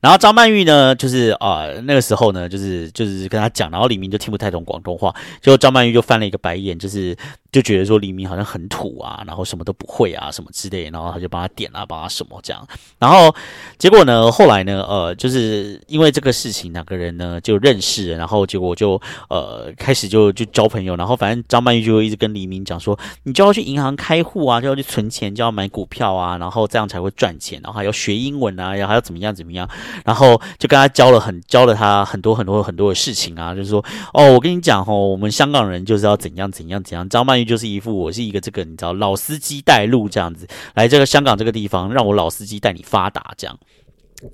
[0.00, 7.16] 然后张曼玉呢，就是啊，那个时候呢，就是就是跟他讲，然后李明就听不太懂广东话，就张曼玉就翻了一个白眼，就是
[7.56, 13.34] 就觉得说黎明好像很土啊，然后什么都不会啊，什么之类，然后他就帮他点啊，帮他什么这样，然后
[13.78, 29.66] 结果呢，后来呢，呃，就是因为这个事情，两个人呢就认识，然后结果就呃开始就就交朋友，然后反正张曼玉就一直跟黎明讲说，你就要去银行开户啊，就要去存钱，就要买股票啊，然后这样才会赚钱，然后还要学英文啊，然后还要怎么样怎么样。
[30.04, 37.08] 然后就跟他教了很教了他很多很多很多的事情啊，就是说哦，我跟你讲哦，我们香港人就是要怎样怎样怎样。
[37.08, 43.58] 张曼玉就是一副我是一个这个你知道老司机带路这样子，来这个香港这个地方，让我老司机带你发达这样。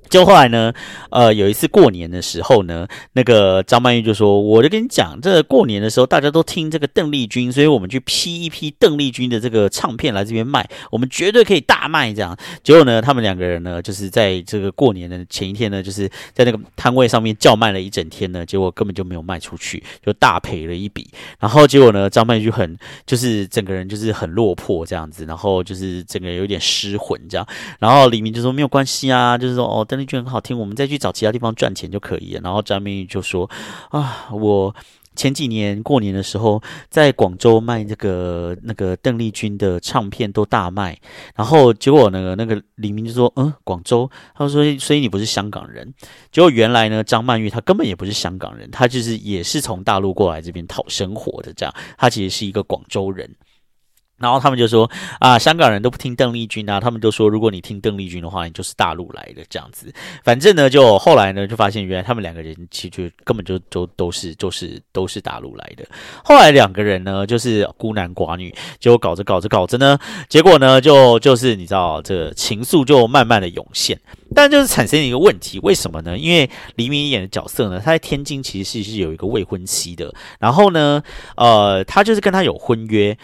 [0.09, 0.73] 就后来呢，
[1.09, 21.09] 呃，有一次过年的时候呢，那个张曼玉就说：“我就跟你讲，这过年的时候大家都听这个邓丽君，所以我们去批一批邓丽君的这个唱片来这边卖，我们绝对可以大卖。”这样，结果呢，他们两个人呢，就是在这个过年的前一天呢，就是在那个摊位上面叫卖了一整天呢，结果根本就没有卖出去，就大赔了一笔。
[21.39, 27.45] 然后结果呢，张曼玉就很就是整个人就是很落魄这样子，然后就是整个人有点失魂这样。
[27.79, 32.41] 然后李明就说：“没有关系啊，就是说。”哦，邓丽君很好听，我们再去找其他地方赚钱就可以了。
[32.43, 33.49] 然后张曼玉就说
[33.89, 34.75] ：“啊，我
[35.15, 40.97] 前几年过年的时候在广州卖这个那个邓丽君的唱片都大卖，
[41.35, 44.09] 然后结果呢，那个李明就说：嗯，广州。
[44.35, 45.93] 他说：所以你不是香港人？
[46.31, 53.35] 结果原来呢，张曼玉她根本也不是香港人，她就是也是从大陆过来这边讨生活的，这样，她其实是一个广州人。”
[54.23, 59.93] 然后他们就说啊，香港人都不听邓丽君啊，他们都说如果你听邓丽君的话，你就是大陆来的这样子。
[60.23, 65.85] 反正呢，就后来呢，就发现原来他们两个人其实根本就都都是就是都是大陆来的。
[66.23, 73.99] 后来两个人呢，就是孤男寡女，结果搞着搞着搞着呢，结果呢，就就是你知道，这情愫就慢慢的涌现，
[74.33, 76.17] 但就是产生一个问题，为什么呢？
[76.17, 81.03] 因为黎明演的角色呢，他在天津其实是是有一个未婚妻的，然后呢，
[81.35, 83.17] 呃，他就是跟他有婚约。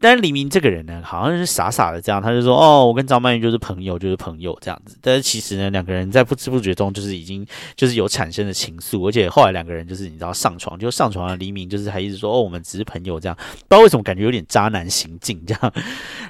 [0.00, 11.36] 但是黎明这个人呢，好像是傻傻的这样，他就说：“哦，我跟张曼玉就是朋友，就是朋友这样子。”但是其实呢，两个人在不知不觉中就是已经就是有产生了情愫，而且后来两个人就是你知道上床就上床了。
[11.36, 13.36] 黎明就是还一直说：“哦，我们只是朋友这样。”
[13.68, 15.72] 不知道为什么感觉有点渣男行径这样。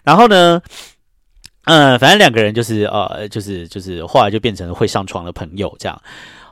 [0.03, 0.61] 然后呢？
[1.65, 6.01] 嗯，反正两个人就是呃，就是就是后来就变成会上床的朋友这样。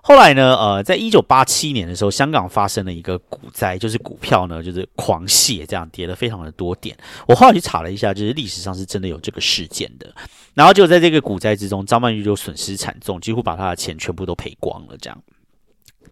[0.09, 6.97] 后来呢，呃，在一九八七年的时候，香港发生了一个股灾，就是股票呢就是狂泻，这样跌了非常的多点。
[7.27, 10.09] 我后来去查了一下，就是历史上是真的有这个事件的。
[10.55, 14.97] 然后就在这个股灾之中，张曼玉就损失惨重，几乎把他的钱全部都赔光了。
[15.01, 15.23] 这样，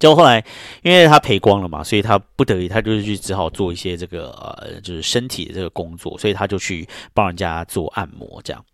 [0.01, 0.45] 就后来
[0.83, 8.65] 因为他赔光了嘛，所以他不得已，他就是去只好做一些这个呃，就是身体的这个工作，所以他就去帮人家做按摩这样。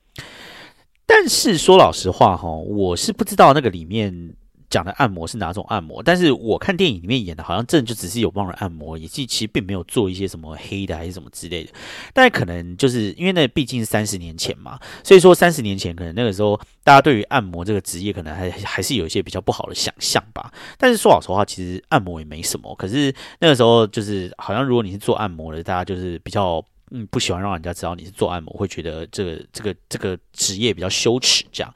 [1.04, 4.34] 但是说老实话哈，我是不知道那个里面。
[4.70, 6.02] 讲的按摩是哪种按摩？
[6.02, 11.72] 但是我看电影里面演的，好像真的就只是有帮人按摩，也其实并没有做一些什么黑的还是什么之类的。
[12.14, 20.52] 但可能就是因为那毕竟是三十年前嘛，所以说三十年前可能那个时候大家对于按摩这个职业可能还还是有一些比较不好的想象吧。
[20.78, 22.74] 但是说老实话，其实按摩也没什么。
[22.76, 26.64] 可是那个时候就是好像如果你是做按摩的，大家就是比较。
[26.90, 31.44] 嗯，不喜欢让人家知道你是做按摩，会觉得这个这个这个职业比较羞耻。
[31.52, 31.74] 这样，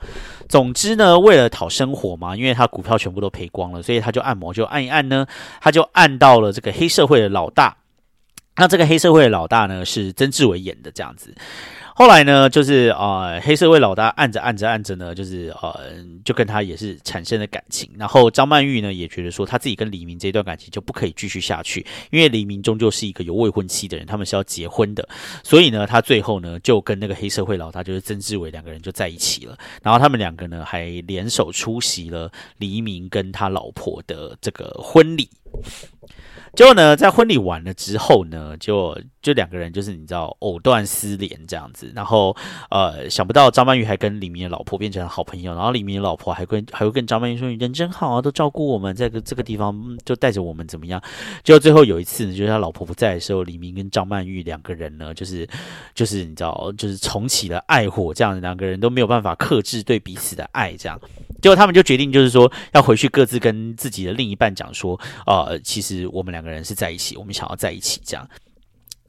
[0.48, 5.26] 总之呢，为了讨生活嘛，因为他股票全部都赔光了，所以他就按摩，就按一按呢，
[5.60, 7.76] 他就按到了这个黑社会的老大。
[8.56, 11.34] 那这个黑社会老大呢，是曾志伟演的这样子。
[11.96, 15.94] 后来呢，就是啊，黑社会老大按着按着按着呢，就是呃，
[16.24, 17.88] 就跟他也是产生了感情。
[17.96, 25.08] 然后张曼玉呢，也觉得说，他自己跟黎明这段感情就不可以继续下去，因为黎明终究是一个有未婚妻的人，他们是要结婚的。
[25.44, 29.56] 所以呢，他最后呢，就跟那个黑社会老大，就是曾志伟两个人就在一起了。
[29.80, 32.28] 然后他们两个呢，还联手出席了
[32.58, 35.28] 黎明跟他老婆的这个婚礼。
[36.56, 42.34] 结果呢，在婚礼完了之后呢，就就两个人就是你知道藕断丝连这样子，然后
[42.70, 51.02] 呃想不到张曼玉还跟李明的老婆变成了好朋友，然后李明的老婆还跟还会跟张曼玉说你人真好啊，都照顾我们，在个这个地方就带着我们怎么样？
[51.42, 55.48] 结果最后有一次，就是他老婆不在的时候，李明跟张曼玉两个人呢，就是
[55.92, 61.00] 就是你知道就是重启了爱火，这样两个人都没有办法克制对彼此的爱，这样
[61.44, 66.42] 结果他们就决定就是说要回去各自跟自己的另一半讲说，呃，其实我们两。
[66.44, 68.28] 个人是在一起，我们想要在一起，这样。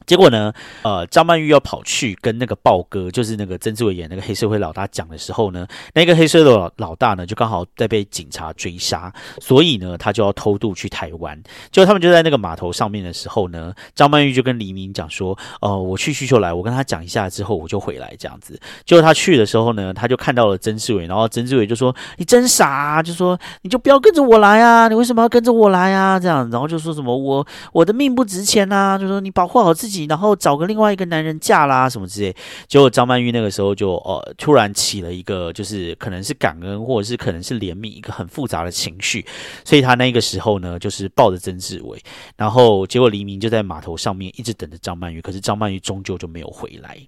[0.06, 0.54] 结果呢？
[0.84, 11.42] 呃，张曼玉要跑去跟那个豹哥，就是那个曾志伟演那个黑社会老大讲的时候呢，那个黑社会老老大呢，就刚好在被警察追杀，所以呢，他就要偷渡去台湾。
[11.72, 26.20] 结果他们就在那个码头上面的时候呢，张曼玉就跟黎明讲说：“呃，我去需求来，我跟他讲一下之后，我就回来这样子。”结果他去的时候呢，他就看到了曾志伟，然后曾志伟就说：“你真傻，就说你就不要跟着我来啊，你为什么要跟着我来啊？
[26.20, 32.36] 这样，然后就说什么我我的命不值钱呐，就说你保护好自己。”然后找个另外一个男人嫁啦什么之类，
[32.68, 39.26] 结果张曼玉那个时候就呃突然起了一个就是可能是感恩或者是可能是怜悯一个很复杂的情绪，
[39.64, 41.98] 所以他那个时候呢就是抱着曾志伟，
[42.36, 47.00] 然后结果黎明就在码头上面一直等着张曼玉，可是张曼玉终究就没有回来。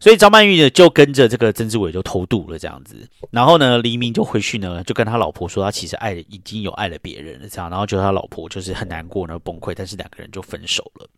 [0.00, 2.96] 所以张曼玉呢就跟着这个曾志伟就偷渡了这样子，
[3.30, 11.08] 然后呢黎明就回去呢就跟他老婆说他其实爱已经有爱了别人了这样，然后就他老婆就是很难过呢崩溃，但是两个人就分手了。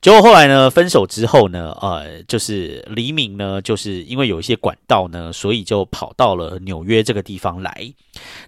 [0.00, 7.90] 结果后来呢，分手之后呢，呃，就是黎明呢，就是因为有一些管道呢，所以就跑到了纽约这个地方来。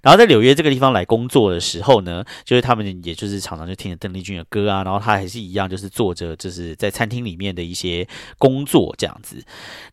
[0.03, 8.07] 然后在纽约这个地方来工作的时候呢，就是他们也就是常常就听着邓丽君的歌啊，然后他还是一样就是做着就是在餐厅里面的一些
[8.39, 9.45] 工作这样子。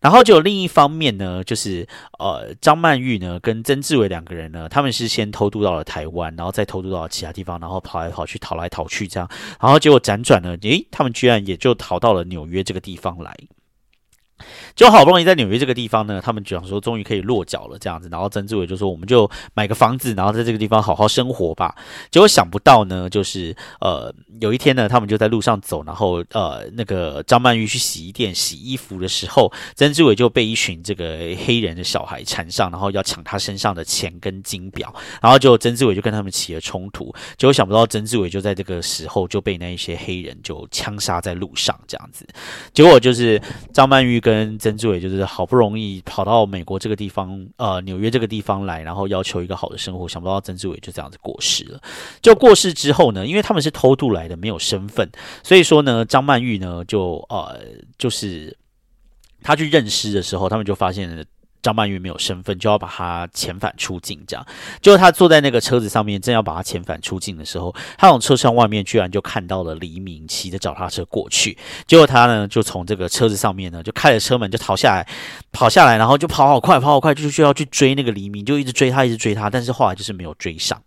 [0.01, 9.29] 然后就另一方面呢，就是呃，张曼玉呢跟曾志伟两个人呢，他们是先偷渡到了台湾，然后再偷渡到其他地方，然后跑来跑去，逃来逃去这样。
[9.61, 11.43] 然后结果辗转呢，诶，他们居然。
[11.43, 13.35] 也就逃到了纽约这个地方来。
[14.75, 21.75] 就好不容易在纽约这个地方呢，他们讲说终于可以落脚了这样子，然后曾志伟就说我们就买个房子，然后在这个地方好好生活吧。
[22.11, 37.13] 结果想不到呢，就是呃有一天呢，他们就在路上走，然后呃那个张曼玉去洗衣店洗衣服的时候，曾志伟就被一群这个黑人的小孩缠上，然后要抢他身上的钱跟金表，然后就曾志伟就跟他们起了冲突。
[37.37, 42.27] 结果想不到曾志伟就在这个时候就被那一些黑人就枪杀在路上这样子。
[42.73, 43.41] 结果就是
[43.73, 51.17] 张曼玉跟曾志伟就是好不容易跑到美国这个地方，呃，纽约这个地方来，然后要求一个好的生活，想不到曾志伟就这样子。
[51.21, 51.79] 过世了。
[52.21, 55.09] 就过世之后呢，因为他们是偷渡来的，没有身份，
[55.43, 57.59] 所以说呢，张曼玉呢就呃，
[57.97, 58.57] 就是
[59.41, 61.25] 他去认尸的时候，他们就发现。
[61.63, 64.21] 张曼玉没有身份，就要把他遣返出境。
[64.27, 64.45] 这样，
[64.81, 71.57] 就他坐在那个车子上面，正要把他遣返出境的时候，他从车窗外面居然就看到了黎明骑着脚踏车过去。
[71.87, 75.07] 结果他呢，就从这个车子上面呢，就开着车门就逃下来，
[75.53, 80.83] 跑下来，然后就跑好快，跑好快，就需要去追那个黎明，就一直追他，一直追他，但是后来就是没有追上。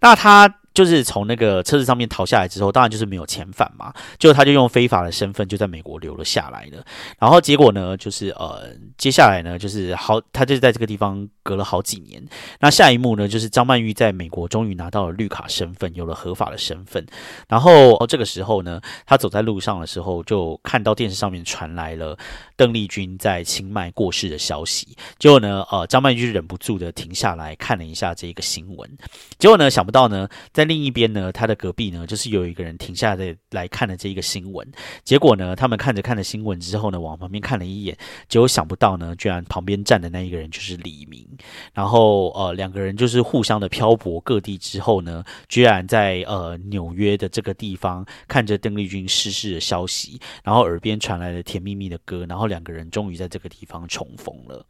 [0.00, 0.60] 那他。
[0.76, 6.84] 就是从那个车子上面逃下来之后，当然就是没有遣返嘛，就他就用非法的身份就在美国留了下来了。
[7.18, 8.68] 然后结果呢，就是呃，
[8.98, 12.22] 接下来呢，就是好，他就在这个地方隔了好几年。
[12.60, 17.06] 那下一幕呢，就是张曼玉在美国终于拿到了绿卡身份，有了合法的身份。
[17.48, 22.14] 然后这个时候呢，他走在路上的时候，就看到电视上面传来了
[22.56, 24.96] 邓丽君在清迈过世的消息。
[25.18, 28.90] 结果呢，呃，张曼玉忍不住的停下来看了一下这一个新闻。
[29.38, 34.66] 结果呢，想不到呢，在另一边呢，他的隔壁呢，就是有一个人停下来来看了这一个新闻。
[35.04, 37.96] 结果呢，他们看着看着新闻之后呢，往旁边看了一眼，
[38.28, 41.26] 结果想不到呢，居然旁边站的那一个人就是李明。
[41.74, 54.64] 然后呃，两个人就是互相的漂泊各地之后呢，居然在呃纽约的这个地方看着邓丽君逝世的消息，然后耳边传来了甜蜜蜜的歌，然后两个人终于在这个地方重逢了。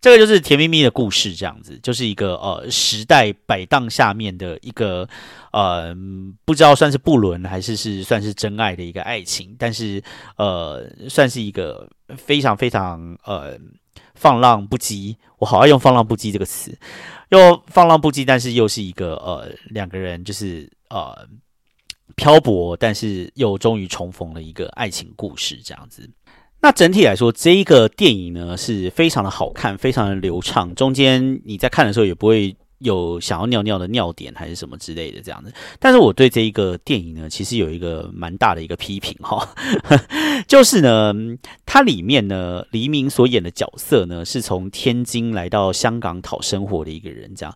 [0.00, 5.08] 这个就是甜蜜蜜的故事，这样子就是一个呃时代摆荡下面的一个
[5.50, 5.96] 呃
[6.44, 10.02] 不知道算是不伦还是是算是真爱的一个爱情，但是
[10.36, 13.58] 呃算是一个非常非常呃
[14.14, 16.78] 放浪不羁，我好爱用放浪不羁这个词，
[17.30, 21.26] 又放浪不羁，但是又是一个呃两个人就是呃
[22.14, 26.10] 漂泊，但是又终于重逢了一个爱情故事，这样子。
[26.64, 30.74] 那整体来说，这一个电影呢是非常的好看，非常的流畅。
[30.74, 35.52] 中间你在看的时候也不会有想要尿尿的尿点，还是什么之类的这样子。
[35.78, 39.46] 但是我对这一个电影呢，其实有一个蛮大的一个批评哈，
[40.48, 41.12] 就是呢，
[41.66, 47.54] 它里面呢，黎明所演的角色呢，是从天津来到香港讨生活的一个人，这样。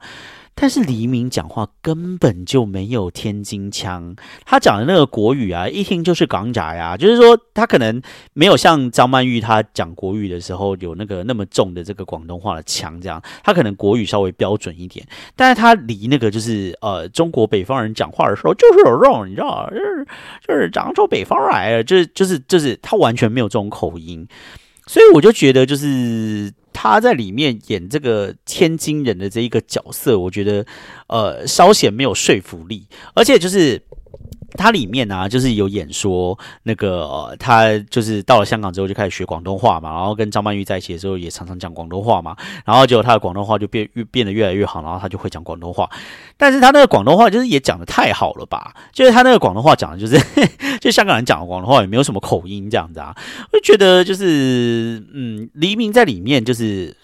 [0.60, 6.96] 但是黎明讲话根本就没有天津腔，他讲的那个国语啊，一听就是港仔呀。
[6.96, 8.02] 就是说，他可能
[8.32, 15.06] 没有像张曼玉他讲国语的时候有那个那么重的这个广东话的腔，这样他可能国语稍微标准一点。
[15.36, 20.06] 但是他离那个就是呃中国北方人讲话的时候，就是有这种你知道，就是
[20.44, 24.26] 就是扬州北方来了，就是就是就是他完全没有这种口音，
[24.88, 26.52] 所以我就觉得就是。
[26.80, 30.64] 他在里面演这个天津人的这一个角色，我觉得
[31.08, 33.82] 呃稍显没有说服力，而且就是。
[34.58, 42.36] 它里面呢，就是有演说，那个他就是到了香港之后就开始学广东话嘛，然后跟张曼玉在一起的时候也常常讲广东话嘛，
[42.66, 45.88] 然后结果他的广东话就变越变得越来越好，然后他就会讲广东话，
[46.36, 50.18] 但是他那个广东话就是也讲的太好了吧，就是他那个广东话讲的就是
[50.80, 53.16] 就香港人讲的广东话也没有什么口音这样子啊，
[53.52, 56.96] 我就觉得就是嗯，黎明在里面就是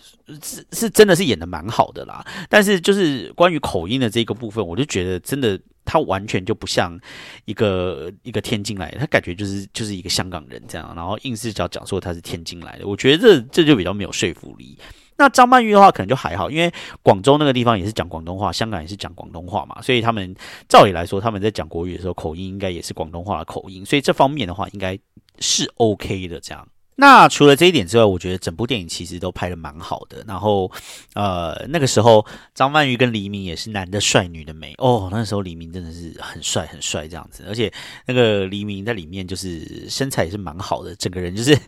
[0.42, 5.57] 是是真的是演的蛮好的啦，但是就是关于口音的这个部分，我就觉得真的。
[5.85, 6.99] 他完全就不像
[7.45, 14.78] 一个一个天津来的，他感觉就是就是一个香港人这样，然后硬是要讲说他是天津来的，我觉得这这就比较没有说服力。
[15.16, 20.35] 那张曼玉的话可能就还好，因为广州那个地方也是讲广东话，香港也是讲广东话嘛，所以他们
[20.68, 24.99] 照理来说他们在讲国语的时候口音应该也是广东话的口音，所以这方面的话应该
[25.39, 26.66] 是 OK 的这样。
[26.97, 30.24] 那除了这一点之外，我觉得整部电影其实都拍的蛮好的。
[30.28, 30.70] 然后，
[31.14, 32.24] 呃，那个时候
[32.55, 35.09] 张曼玉跟黎明也是男的帅，女的美哦。
[35.11, 37.45] 那时候黎明真的是很帅，很帅这样子。
[37.49, 37.72] 而且
[38.07, 41.59] 那个黎明在里面就是身材也是蛮好的，整个人就是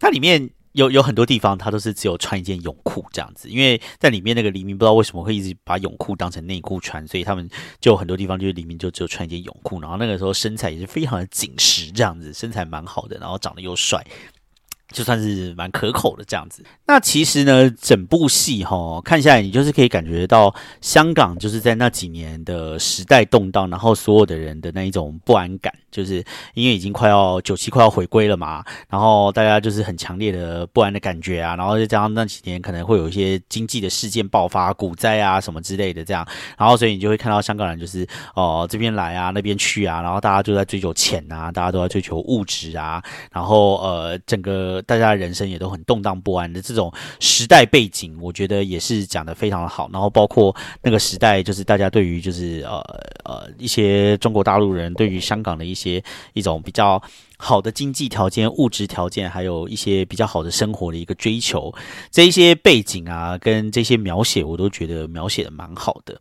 [0.00, 3.48] 他里面有有很多地方他都是只有穿一件泳裤这样子。
[3.48, 7.48] 因为在里面那个黎明不知道为什么会一直把泳裤当成内裤穿，所以他们
[7.80, 9.80] 就很多地方就是黎明就只有穿一件泳裤。
[9.80, 14.04] 然后那个时候身材也是非常的紧实这样子，身材蛮好的，然后长得又帅。
[14.92, 16.64] 就算是蛮可口的这样子。
[16.86, 26.24] 那其实呢，整部戏哈看下来，你就是可以感觉到香港就是在那几年的时代动荡，然后所有的人的那一种不安感，就是
[26.54, 36.26] 因为已经快要九七快要回归了嘛，然后大家就是很强烈的不安的感觉啊，然后再加上那几年可能会有一些经济的事件爆发，股灾啊什么之类的这样，
[36.58, 44.64] 然后所以你就会看到香港人就是哦这边来啊那边去啊，然后大家就在追求钱啊，大家都在追求物质啊，然后呃整个。
[44.86, 49.88] 大家的人生也都很动荡不安的这种时代背景，我觉得也是讲的非常的好。
[49.92, 52.80] 然后包括那个时代，就是大家对于就是呃
[53.24, 57.02] 呃一些中国大陆人对于香港的一些些一种比较
[57.36, 61.72] 好的经济条件、物质条件，还有一些比较好的生活的一个追求，
[62.10, 66.20] 这一些背景啊，跟这些描写，我都觉得描写的蛮好的。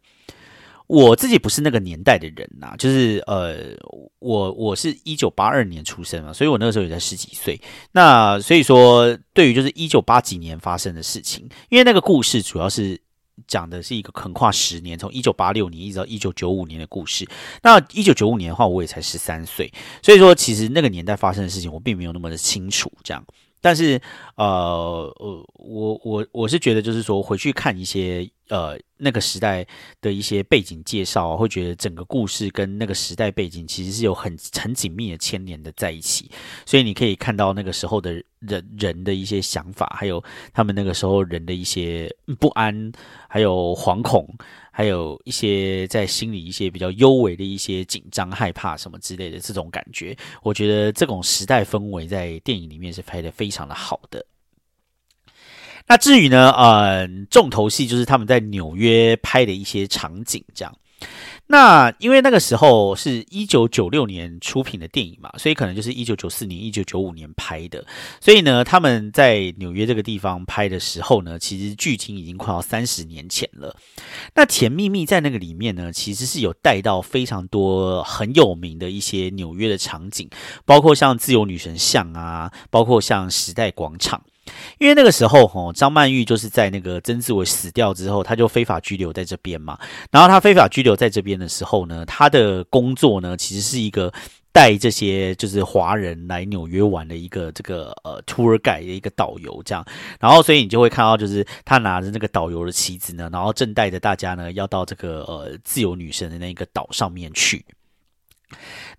[0.88, 3.74] 我自己不是那个年代的人呐，就是呃，
[4.20, 7.60] 我我是一九八二年出生嘛，所以我那个时候也在十几岁。
[7.94, 13.00] 那所以说，对于就是一九八几年发生的事情，因为那个故事主要是
[13.48, 17.28] 讲的是一个横跨十年，从一九八六年一直到一九九五年的故事。
[17.62, 19.72] 那一九九五年的话，我也才十三岁，
[20.02, 22.92] 所以说其实那个年代发生的事情，我并没有那么的清楚。
[23.04, 23.24] 这样，
[23.64, 24.00] 但是
[24.36, 28.30] 呃呃，我我我是觉得就是说回去看一些。
[28.50, 29.66] 呃那个时代
[30.02, 36.30] 的一些背景介绍，会觉得整个故事跟那个时代背景其实是有很很紧密的牵连的在一起，
[36.66, 42.92] 所以你可以看到那个时候的人人的一些想法，还有他们那个时候人的一些不安，
[43.28, 44.28] 还有惶恐。
[44.76, 54.26] 还有一些在心里一些比较幽微的一些紧张、害怕什么之类的这种感觉，我觉得这种时代氛围在电影里面是拍的非常的好的。
[55.86, 60.76] 那至于呢，呃，重头戏就是他们在纽约拍的一些场景，这样。
[61.54, 67.86] 那因为那个时候是一九九六年出品的电影嘛，所以可能就是一九九四年、一九九五年拍的。
[68.20, 73.78] 所以呢，他们在纽约这个地方拍的时候呢，其实剧情已经快要三十年前了。
[74.34, 80.28] 那《甜蜜蜜》在那个里面呢，其实是有带到非常多很有名的一些纽约的场景，
[80.66, 84.24] 包括像自由女神像啊，包括像时代广场。
[84.78, 89.80] 因为那个时候，吼张曼玉就是在那个曾志伟死掉之后，他就非法拘留在这边嘛。
[90.12, 94.12] 然后他非法拘留在这边的时候呢，他的工作呢，其实是一个
[94.52, 99.86] 带这些就是华人来纽约玩的一个这个呃 tour guide 的一个导游这样。
[100.20, 107.66] 然后所以你就会看到，就是他拿着那个导游的旗子呢，然后正带着大家呢，要到这个呃自由女神的那个岛上面去。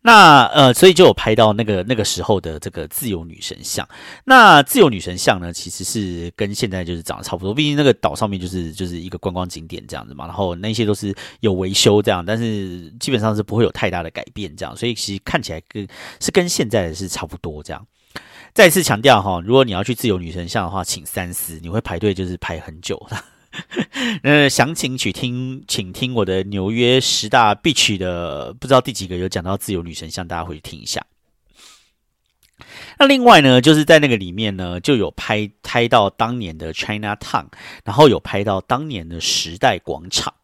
[0.06, 3.88] 那呃，所以就有拍到那个那个时候的这个自由女神像。
[4.24, 7.54] 那自由女神像呢，其实是跟现在就是长得差不多。
[7.54, 10.26] 毕竟那个岛上面就是就是一个观光景点这样子嘛。
[10.26, 14.76] 然后那些都是有维修这样，但是基本上是不会有太大的改变这样。
[14.76, 15.88] 所以其实看起来跟
[16.20, 17.86] 是跟现在是差不多这样。
[18.52, 23.16] 再次强调哈，如果你要去自由女神像的话，请三思，你会排队就是排很久的。
[24.24, 31.04] 呃，详情请听，请听我的纽约十大必曲的，不知道第几个有讲到自由女神像，大家回去听一下。
[32.98, 37.46] 那另外呢，就是在那个里面呢，就有拍拍到当年的 China Town，
[37.84, 40.34] 然后有拍到当年的时代广场。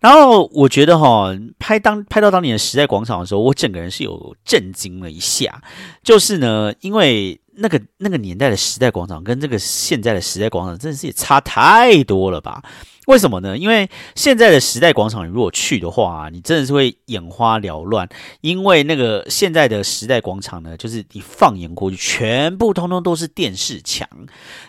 [0.00, 5.62] 然后我觉得哈，拍当拍到当年的时代广场的时候，我整个人是有震惊了一下，
[6.02, 7.40] 就是呢，因为。
[7.60, 12.62] 那个那个年代的时代广场跟这个现在的时代广场真的是也差太多了吧？
[13.06, 13.56] 为什么呢？
[13.56, 18.06] 因为现在的时代广场，你如果去的话，你真的是会眼花缭乱。
[18.42, 24.06] 因为那个现在的时代广场呢，就是你放眼过去，全部通通都是电视墙，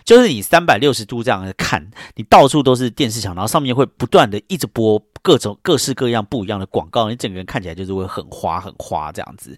[0.04, 9.56] 就是你三百六十度这样看，你到处都是电视墙，然后上面会不断的一直播各种各式各样不一样的广告，你整个人看起来就是会很花很花这样子。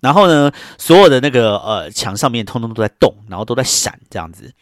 [0.00, 4.52] 然后呢，所有的那个呃墙上面通通都在动，然后都在闪这样子。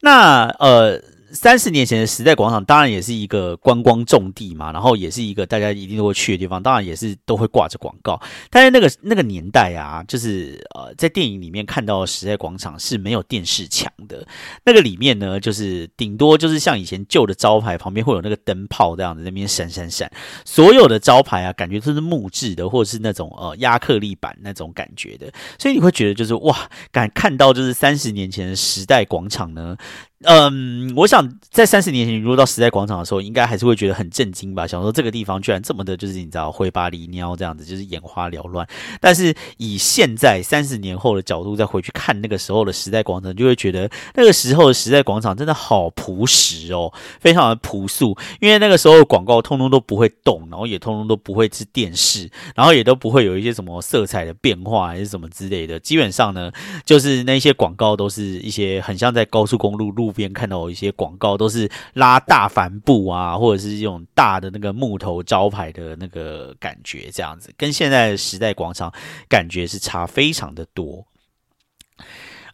[0.00, 1.00] 那呃。
[1.36, 8.20] 三十年前的时代广场当然也是一个观光重地嘛，然后也是一个大家一定都会去的地方，当然也是都会挂着广告。
[8.50, 14.26] 但是那个那个年代啊，就是呃，在电影里面看到的时代广场是没有电视墙的，
[14.64, 20.10] 那个里面呢，就是顶多就是像以前旧的招牌旁边会有那个灯泡这样子那边闪闪闪，
[20.44, 29.76] 所有的招牌啊，感觉都是木质的或者是那种呃亚克力板那种感觉的，所以你会觉得就是哇，敢看到就是三十年前的时代广场呢。
[30.28, 34.66] 嗯，我想在三十年前，如果到时代广场的时候，应该还是会觉得很震惊吧。
[34.66, 38.66] 想说这个地方居然这么的，就是你知道灰巴狸鸟这样子，就是眼花缭乱。
[39.00, 48.18] 但是以现在三十年后的角度再回去看那个时候的时代广场，就会觉得那个时候的时代广场真的好朴实哦，非常的朴素。
[48.40, 55.78] 因为那个时候广告通通都不会动，然后也通通都不会是电视，然后也都不会有一些什么色彩的变化还是什么之类的。
[55.78, 56.50] 基本上呢，
[56.84, 60.12] 就是那些广告都是一些很像在高速公路路。
[60.16, 68.92] 边看到一些广告，都是拉大帆布啊，或者是这种大的那个木头招牌的那个感觉，这样子跟现在时代广场
[69.28, 71.06] 感觉是差非常的多。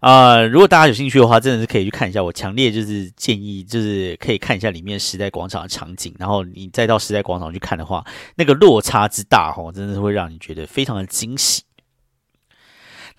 [0.00, 2.20] 啊，如果大家有兴趣的话，真的是可以去看一下。
[2.20, 8.04] 我强烈就是建议，就是可以看一下里面时代广场的场景，然后你再到时代广场去看的话，
[8.34, 11.62] 那个落差之大，哈，真的是会让你觉得非常的惊喜。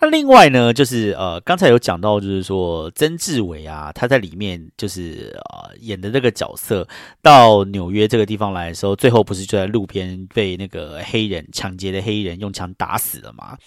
[0.04, 6.86] 那另外呢，就是呃，刚才有讲到，就是说曾志伟啊，他在里面就是呃演的这个角色，
[7.22, 13.58] 到纽约这个地方来的时候，最后不是就在路边被那个黑人抢劫的黑人用枪打死了吗？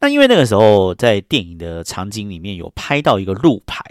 [0.00, 3.84] 那因为那个时候在电影的场景里面有拍到一个路牌，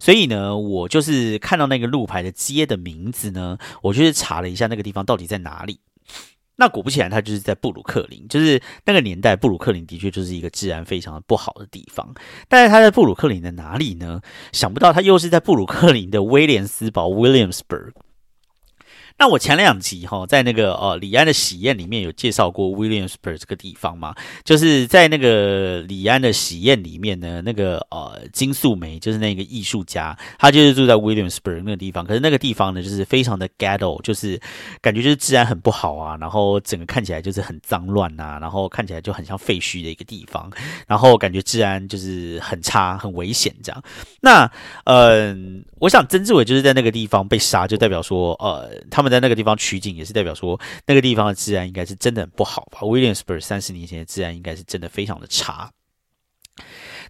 [0.00, 5.78] 所以呢，我就是看到那个路牌的街的名字呢，我就是查了一下那个地方到底在哪里。
[6.60, 12.12] 那果不其然，他就是在布鲁克林，就是那个年代，布鲁克林的确就是一个治安非常不好的地方。
[12.48, 14.20] 但是他在布鲁克林的哪里呢？
[14.52, 17.92] 想不到他又是在布鲁克林的威廉斯堡 （Williamsburg）。
[19.20, 24.14] 那我前两集哈，在那个呃李安的喜宴里面有介绍过 Williamsburg 这个地方嘛，
[24.44, 34.40] 就是在那个李安的喜宴里面呢，那个呃金素梅就是那个艺术家，他就是住在 Williamsburg 那个地方，可是那个地方呢，就是非常的 ghetto，就是
[34.80, 40.48] 感觉就是治安很不好啊，然后整个看起来就是很脏乱呐，然后看起来就很像废墟的一个地方，
[40.86, 43.82] 然后感觉治安就是很差、很危险这样。
[44.20, 44.48] 那
[44.84, 49.07] 嗯，我想曾志伟就是在那个地方被杀，就代表说呃他们。
[49.08, 55.70] 在那个地方取景，也是代表说那个地方的治安应该是真的很不好吧？Williamsburg 三十年前的治安应该是真的非常的差。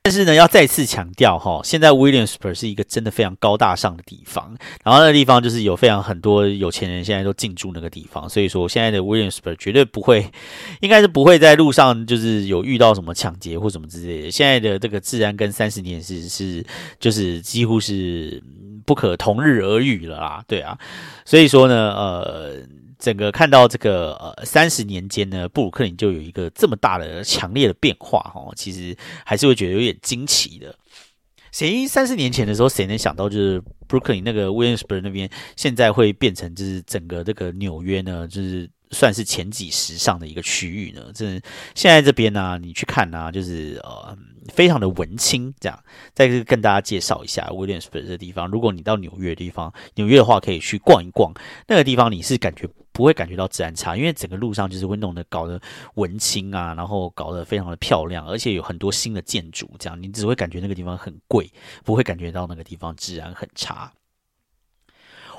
[0.02, 10.30] 但是呢，要再次强调哈，现在 Williamsburg 是一个真的非常高大上的地方，然后那个地方就是有非常很多有钱人现在都进驻那个地方，所以说现在的 Williamsburg 绝对不会，
[10.80, 14.30] 应该是不会在路上就是有遇到什么抢劫或什么之类的。
[14.30, 16.64] 现在的这个治安跟三十年是是
[16.98, 18.42] 就是几乎是
[18.86, 20.78] 不可同日而语了啦，对啊，
[21.24, 22.62] 所以说呢，呃。
[22.98, 30.74] 整个看到这个呃三十年间呢，布鲁克林就有一个这么大的强烈的变化哈，其实还是会觉得有点惊奇的。
[31.52, 41.10] 谁三十年前的时候，谁能想到就是布鲁克林那个 Williamsburg 那边现在会变成就是整个这个纽约呢，就是算是前几时尚的一个区域呢？
[41.14, 41.24] 这
[41.74, 44.16] 现在这边呢，你去看呢，就是呃。
[44.54, 45.78] 非常的文青，这样
[46.14, 48.48] 再跟大家介绍一下威廉斯堡这地方。
[48.48, 51.30] 如果你到纽约的地方，纽约的话可以去逛一逛
[51.66, 52.66] 那个地方，你是感觉
[52.98, 55.60] 不会感觉到治安差，因为整个路上就是会弄得搞得
[55.94, 61.48] 文青啊，然后搞得非常的漂亮，而且有很多新的建筑，这样你只会感觉那个地方很贵，
[61.84, 63.92] 不会感觉到那个地方治安很差。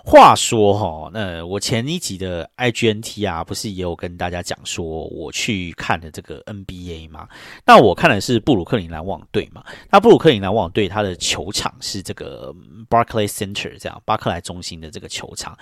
[0.09, 7.27] 话说哈，那我前一集的 IGNT 啊，不是也有跟大家讲说我去看的这个 NBA 吗？
[7.63, 9.63] 那我看的是布鲁克林篮网队嘛。
[9.91, 12.51] 那布鲁克林篮网队它的球场是这个
[12.89, 15.55] Barclay Center 这样巴克莱中心的这个球场。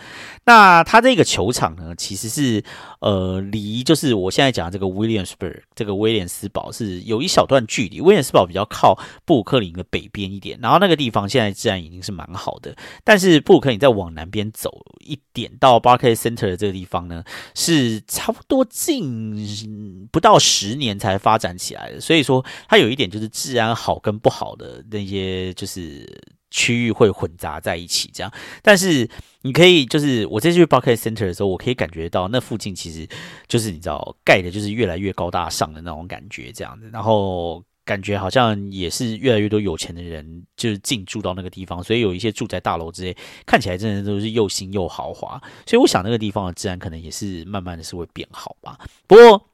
[0.46, 2.64] 那它这个球场呢，其实是
[3.02, 8.00] 呃离就是我现在讲的这个 Williamsburg 这个威廉斯堡是有一小段距离。
[8.00, 12.74] 威廉斯堡比较靠布鲁克林的北边一点，然后那个地方现在自然已经是蛮好的，
[13.04, 14.26] 但是布鲁克林在往南。
[14.37, 14.70] 边边走
[15.00, 17.24] 一点到 Barkay Center 的这个地方呢，
[17.56, 26.08] 是差不多近不到十年才发展起来的，所以说它有一点就是治安好跟不好的那些就是
[26.52, 28.32] 区域会混杂在一起这样。
[28.62, 29.10] 但是
[29.42, 33.08] 你可以就是我这次去 Barkay Center 的时候，我可以感觉到那附近其实
[33.48, 37.64] 就是你知道盖的就是越来越高大上的那种感觉这样子，然后。
[37.88, 45.42] 感觉好像也是越来越多有钱的人就是进驻到那个地方，所以有一些住宅大楼之类，看起来真的都是又新又豪华。
[45.66, 48.78] 所以我想那个地方的治安可能也是慢慢的是会变好吧。
[49.08, 49.50] 不过。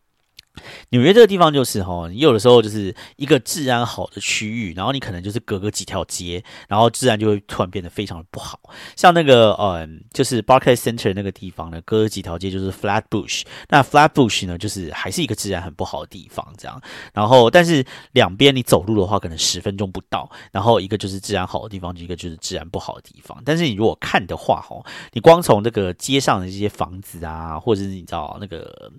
[0.90, 8.60] 纽约这个地方就是哈，你有的时候就是一个治安好的区域，然后你可能就是隔个几条街，然后治安就会突然变得非常的不好。
[8.96, 16.82] 像那个呃，就是 Barclays Center 那个地方呢，隔几条街就是 Flatbush，那 Flatbush 呢，就是还是一个治安很不好的地方，这样。
[17.14, 20.30] 然后，但是两边你走路的话，可能十分钟不到。
[20.52, 23.42] 然后一个就是治安好的地方，一个就是治安不好的地方。
[23.44, 24.80] 但是你如果看的话，哈，
[25.14, 28.92] 你光从这个街上的这些房子啊，或者是你知道那个。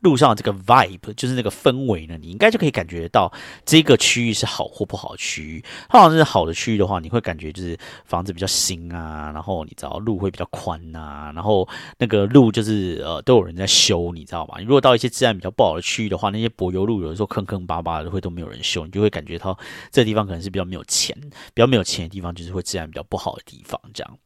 [0.00, 3.32] 路上这个 vibe 就是那个氛围呢，你应该就可以感觉到
[3.64, 5.64] 这个区域是好或不好区域。
[5.88, 14.58] 它好像是好的区域的话，你会感觉就是房子比较新啊，然后你知道路会比较宽呐，然后那个路就是呃都有人在修，你知道吗？
[14.60, 19.58] 如果到一些治安比较不好的区域的话，那些柏油路有的时候坑坑巴巴的，会都没有人修，你就会感觉到
[19.90, 21.16] 这地方可能是比较没有钱，
[21.52, 24.18] 比较没有钱的地方，就是会治安比较不好的地方，这样。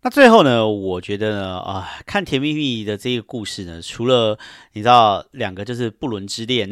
[0.00, 4.38] 那最后呢，我觉得呢，啊，看《甜蜜蜜》的这个故事呢，除了
[4.72, 6.70] 你知道两个就是不伦之恋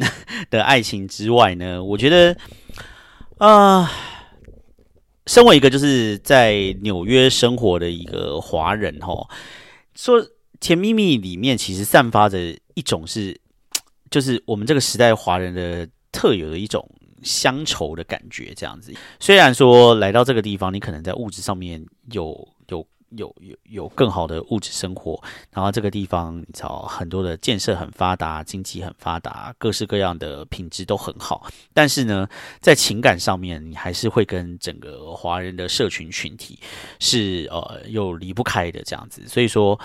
[0.49, 2.37] 的爱情之外呢，我觉得，
[3.37, 3.91] 啊，
[5.25, 9.27] 身为一个就是在纽约生活的一个华人哈，
[9.93, 10.21] 说
[10.61, 12.39] 《甜蜜蜜》里面其实散发着
[12.75, 13.37] 一种是，
[14.09, 16.89] 就是我们这个时代华人的特有的一种
[17.23, 18.93] 乡愁的感觉，这样子。
[19.19, 22.47] 虽然说来到这个地方，你可能在物质上面有
[23.09, 23.33] 有。
[23.39, 31.47] 有有更好的物质生活，然后这个地方你知道很多的建设很发达，经济很发达，各式各样的品质都很好。
[31.73, 32.27] 但是呢，
[32.59, 36.59] 在情感上面，你还是会跟整个华人的社群群体
[36.99, 39.27] 是呃又离不开的这样子。
[39.27, 39.79] 所以说，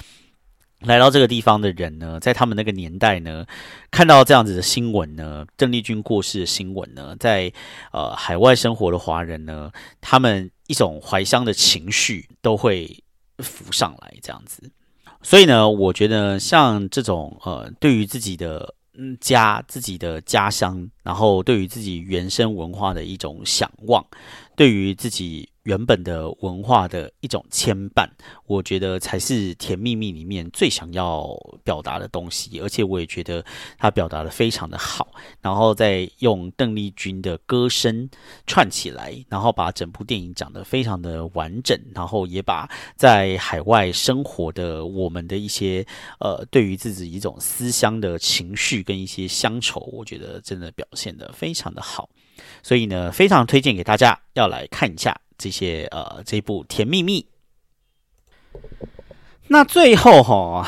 [0.81, 3.45] 来到这个地方的人呢，在他们那个年代呢，
[3.91, 7.53] 看到这样子的新闻呢，邓丽君过世的新闻呢，在
[7.93, 9.71] 呃海外生活的华人呢，
[10.01, 13.02] 他们一种怀乡的情绪都会。
[13.43, 14.71] 浮上来这样子，
[15.23, 18.75] 所以呢，我觉得像这种呃，对于自己的
[19.21, 24.05] 家、自己的家乡，然后对于自己原生文化的一种向往，
[24.55, 28.09] 对于自己原本的文化的一种牵绊，
[28.47, 31.29] 我觉得才是《甜蜜蜜》里面最想要
[31.63, 32.61] 表达的东西。
[32.61, 33.45] 而且我也觉得
[33.79, 35.09] 他表达的非常的好，
[35.41, 38.09] 然后再用邓丽君的歌声
[38.47, 45.87] 串起来，然后把整部电影讲得非常的完整，然后也把在海外生活的我们的一些
[46.19, 52.11] 呃对于自己一种思乡的情绪跟一些乡愁，我觉得真的表现得非常的好。
[52.65, 55.17] 所以呢，非常推荐给大家要来看一下。
[55.39, 57.27] 这些呃，这部《甜蜜蜜》，
[59.49, 60.67] 那最后哈，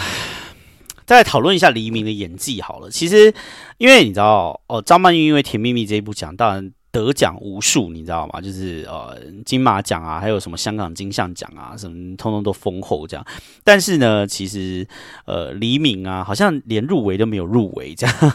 [1.06, 2.90] 再讨论一下黎明的演技好了。
[2.90, 3.32] 其实，
[3.78, 8.40] 因为你知道哦，张曼玉因为《甜蜜蜜》这一部奖，当然得奖无数，你知道吗？
[8.40, 13.26] 就是呃，金马奖啊，还有什么香港金像奖啊，什么通通都丰厚这样。
[13.62, 14.86] 但是呢，其实
[15.26, 18.32] 呃，黎明啊，好像连入围都没有入围这样。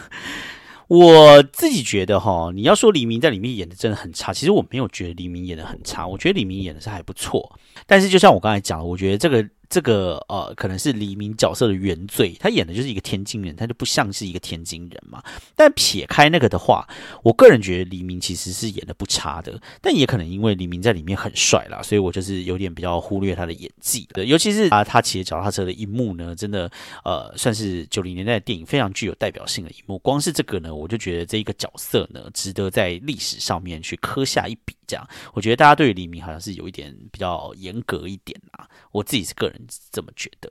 [0.90, 7.56] 我自己觉得哈，你要说黎明在里面演的真的很差，其实我没有觉得黎明演的很差，我觉得黎明演的是还不错。
[7.86, 9.48] 但是就像我刚才讲的，我觉得这个。
[9.70, 15.22] 这个呃，可能是黎明角色的原罪，他演的就是一个天津人，他就不像是一个天津人嘛。
[15.54, 16.86] 但撇开那个的话，
[17.22, 19.62] 我个人觉得黎明其实是演的不差的。
[19.80, 24.24] 但也可能因为黎明在里面很帅啦，所以我就是有点比较忽略他的演技的。
[24.24, 26.68] 尤其是啊，他骑着脚踏车的一幕呢，真的
[27.04, 29.96] 呃，算是九零年代的电影非常具有代表性的一幕。
[30.00, 34.74] 光是这个呢，我就觉得这一个角色呢，值得在历史上面去刻下一笔。
[34.90, 40.50] 这样，我觉得大家对于黎明好像是有一点比较严格一点啊，我自己是个人这么觉得。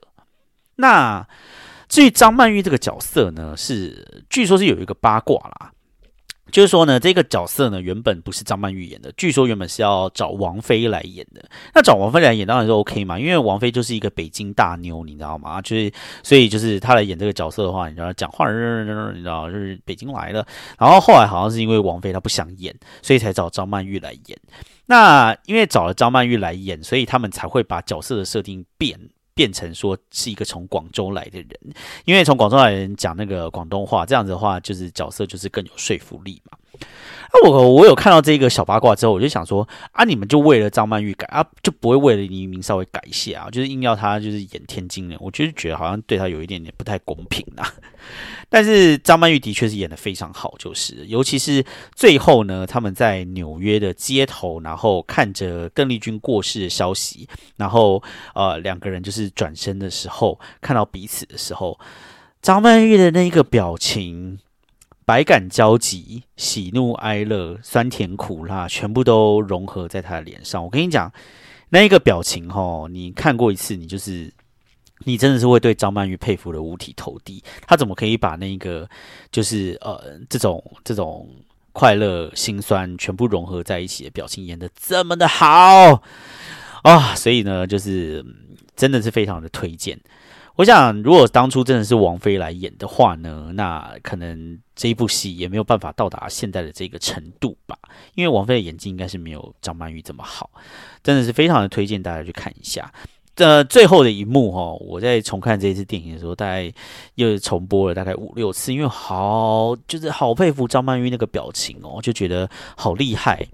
[0.76, 1.26] 那
[1.88, 5.72] 至于张曼玉这个角色呢，是据说是有一个八卦啦。
[6.50, 11.42] 就是说呢，这个角色呢，原本不是张曼玉演的，据说原本是要找王菲来演的。
[11.74, 15.62] 那找王菲来演当然是 OK 嘛，因为王菲就是一个北京大妞，你知道吗？
[15.62, 15.90] 就是
[16.22, 20.46] 所以就是她来演这个角色的话，你知道讲话，你知道就是北京来的。
[20.78, 24.38] 然后后来好像是因为王菲她不想演，所以才找张曼玉来演。
[24.86, 28.98] 那因为找了张曼玉来演，所以他们才会把角色的设定变。
[29.40, 31.48] 变成说是一个从广州来的人，
[32.04, 36.58] 因为从广州来的人讲那个广东话，这样子的话就是角色就是更有说服力嘛。
[37.32, 43.50] 那我我有看到这个小八卦之后，我就想说啊，你们就为了张曼玉改啊，就不会为了黎明稍微改一下啊？
[43.50, 47.64] 就是硬要他就是演天津人，我就是觉得好像对他有一点点不太公平啊。
[48.48, 58.02] 但是张曼玉的确是演的非常好，就是尤其是最后呢，他们在纽约的街头，然后看着邓丽君过世的消息，然后
[58.34, 61.78] 呃两个人就是转身的时候，看到彼此的时候，
[62.42, 64.38] 张曼玉的那个表情。
[65.06, 70.62] 百感交集，喜怒哀乐，酸甜苦辣，全部都融合在他的脸上。
[70.62, 71.12] 我跟你讲，
[71.70, 74.32] 那一个表情，哈，你看过一次，你就是
[75.04, 77.42] 你真的是会对张曼玉佩服的五体投地。
[77.66, 78.88] 他怎么可以把那个
[79.32, 81.28] 就是呃这种这种
[81.72, 86.02] 快乐、心酸全部融合在一起的表情演的这么的好
[86.82, 87.14] 啊？
[87.14, 88.24] 所以呢，就是
[88.74, 89.98] 真的是非常的推荐。
[90.56, 97.78] 我想，如果当初真的是王菲来演的话呢，那可能这一部戏也没有办法到达现在的这个程度吧。
[98.14, 100.50] 因为王菲的演技应该是没有张曼玉这么好，
[101.02, 102.92] 真的是非常的推荐大家去看一下。
[103.40, 106.72] 呃，最后的一幕哈，我在重看这一次电影的时候，大概
[107.14, 113.44] 又重播了大概五六次，因为好就是好佩服张曼玉那个表情哦，就觉得好厉害，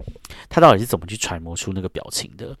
[0.49, 2.55] 她到底是怎么去揣摩出那个表情的？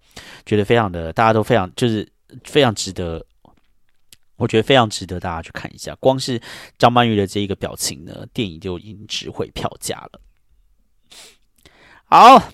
[0.45, 2.07] 觉得非常的，大家都非常就是
[2.43, 3.25] 非常值得。
[4.37, 6.39] 我觉得非常值得大家去看一下，光是
[6.77, 10.21] 张曼玉的这一个表情呢，电影就已经值回票价了。
[12.05, 12.51] 好，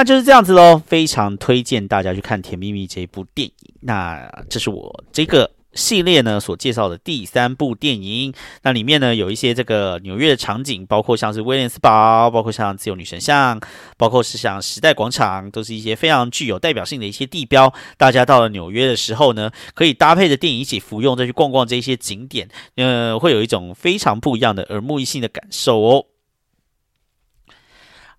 [0.00, 3.74] 那就是这样子喽，非常推荐大家去看《甜蜜蜜》这一部电影。
[3.82, 5.50] 那这是我这个。
[5.72, 13.60] 系列呢所介绍的第三部电影，那里面呢有一些这个纽约的场景，包括像是威廉斯堡，包括像自由女神像，
[13.96, 17.72] 包括是像时代广场，都是一些非常具有代表性的一些地标。
[17.96, 26.06] 大家到了纽约的时候呢，可以搭配着电影一起服用，再去逛逛这些景点，呃，会有一种非常不一样的耳目一新的感受哦。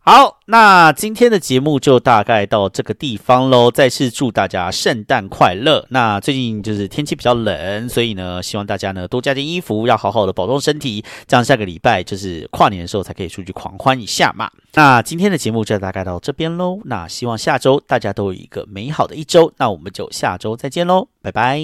[0.03, 3.69] 好，那今天的节目就大概到这个地方喽。
[3.69, 5.85] 再次祝大家圣诞快乐。
[5.89, 14.49] 那最近就是天气比较冷，所以呢，希望大家呢多加件衣服，要好好的保重身体，这样下个礼拜就是跨年的时候才可以出去狂欢一下嘛。
[14.73, 16.79] 那今天的节目就大概到这边喽。
[16.85, 19.53] 那希望下周大家都有一个美好的一周。
[19.57, 21.61] 那我们就下周再见喽，拜拜。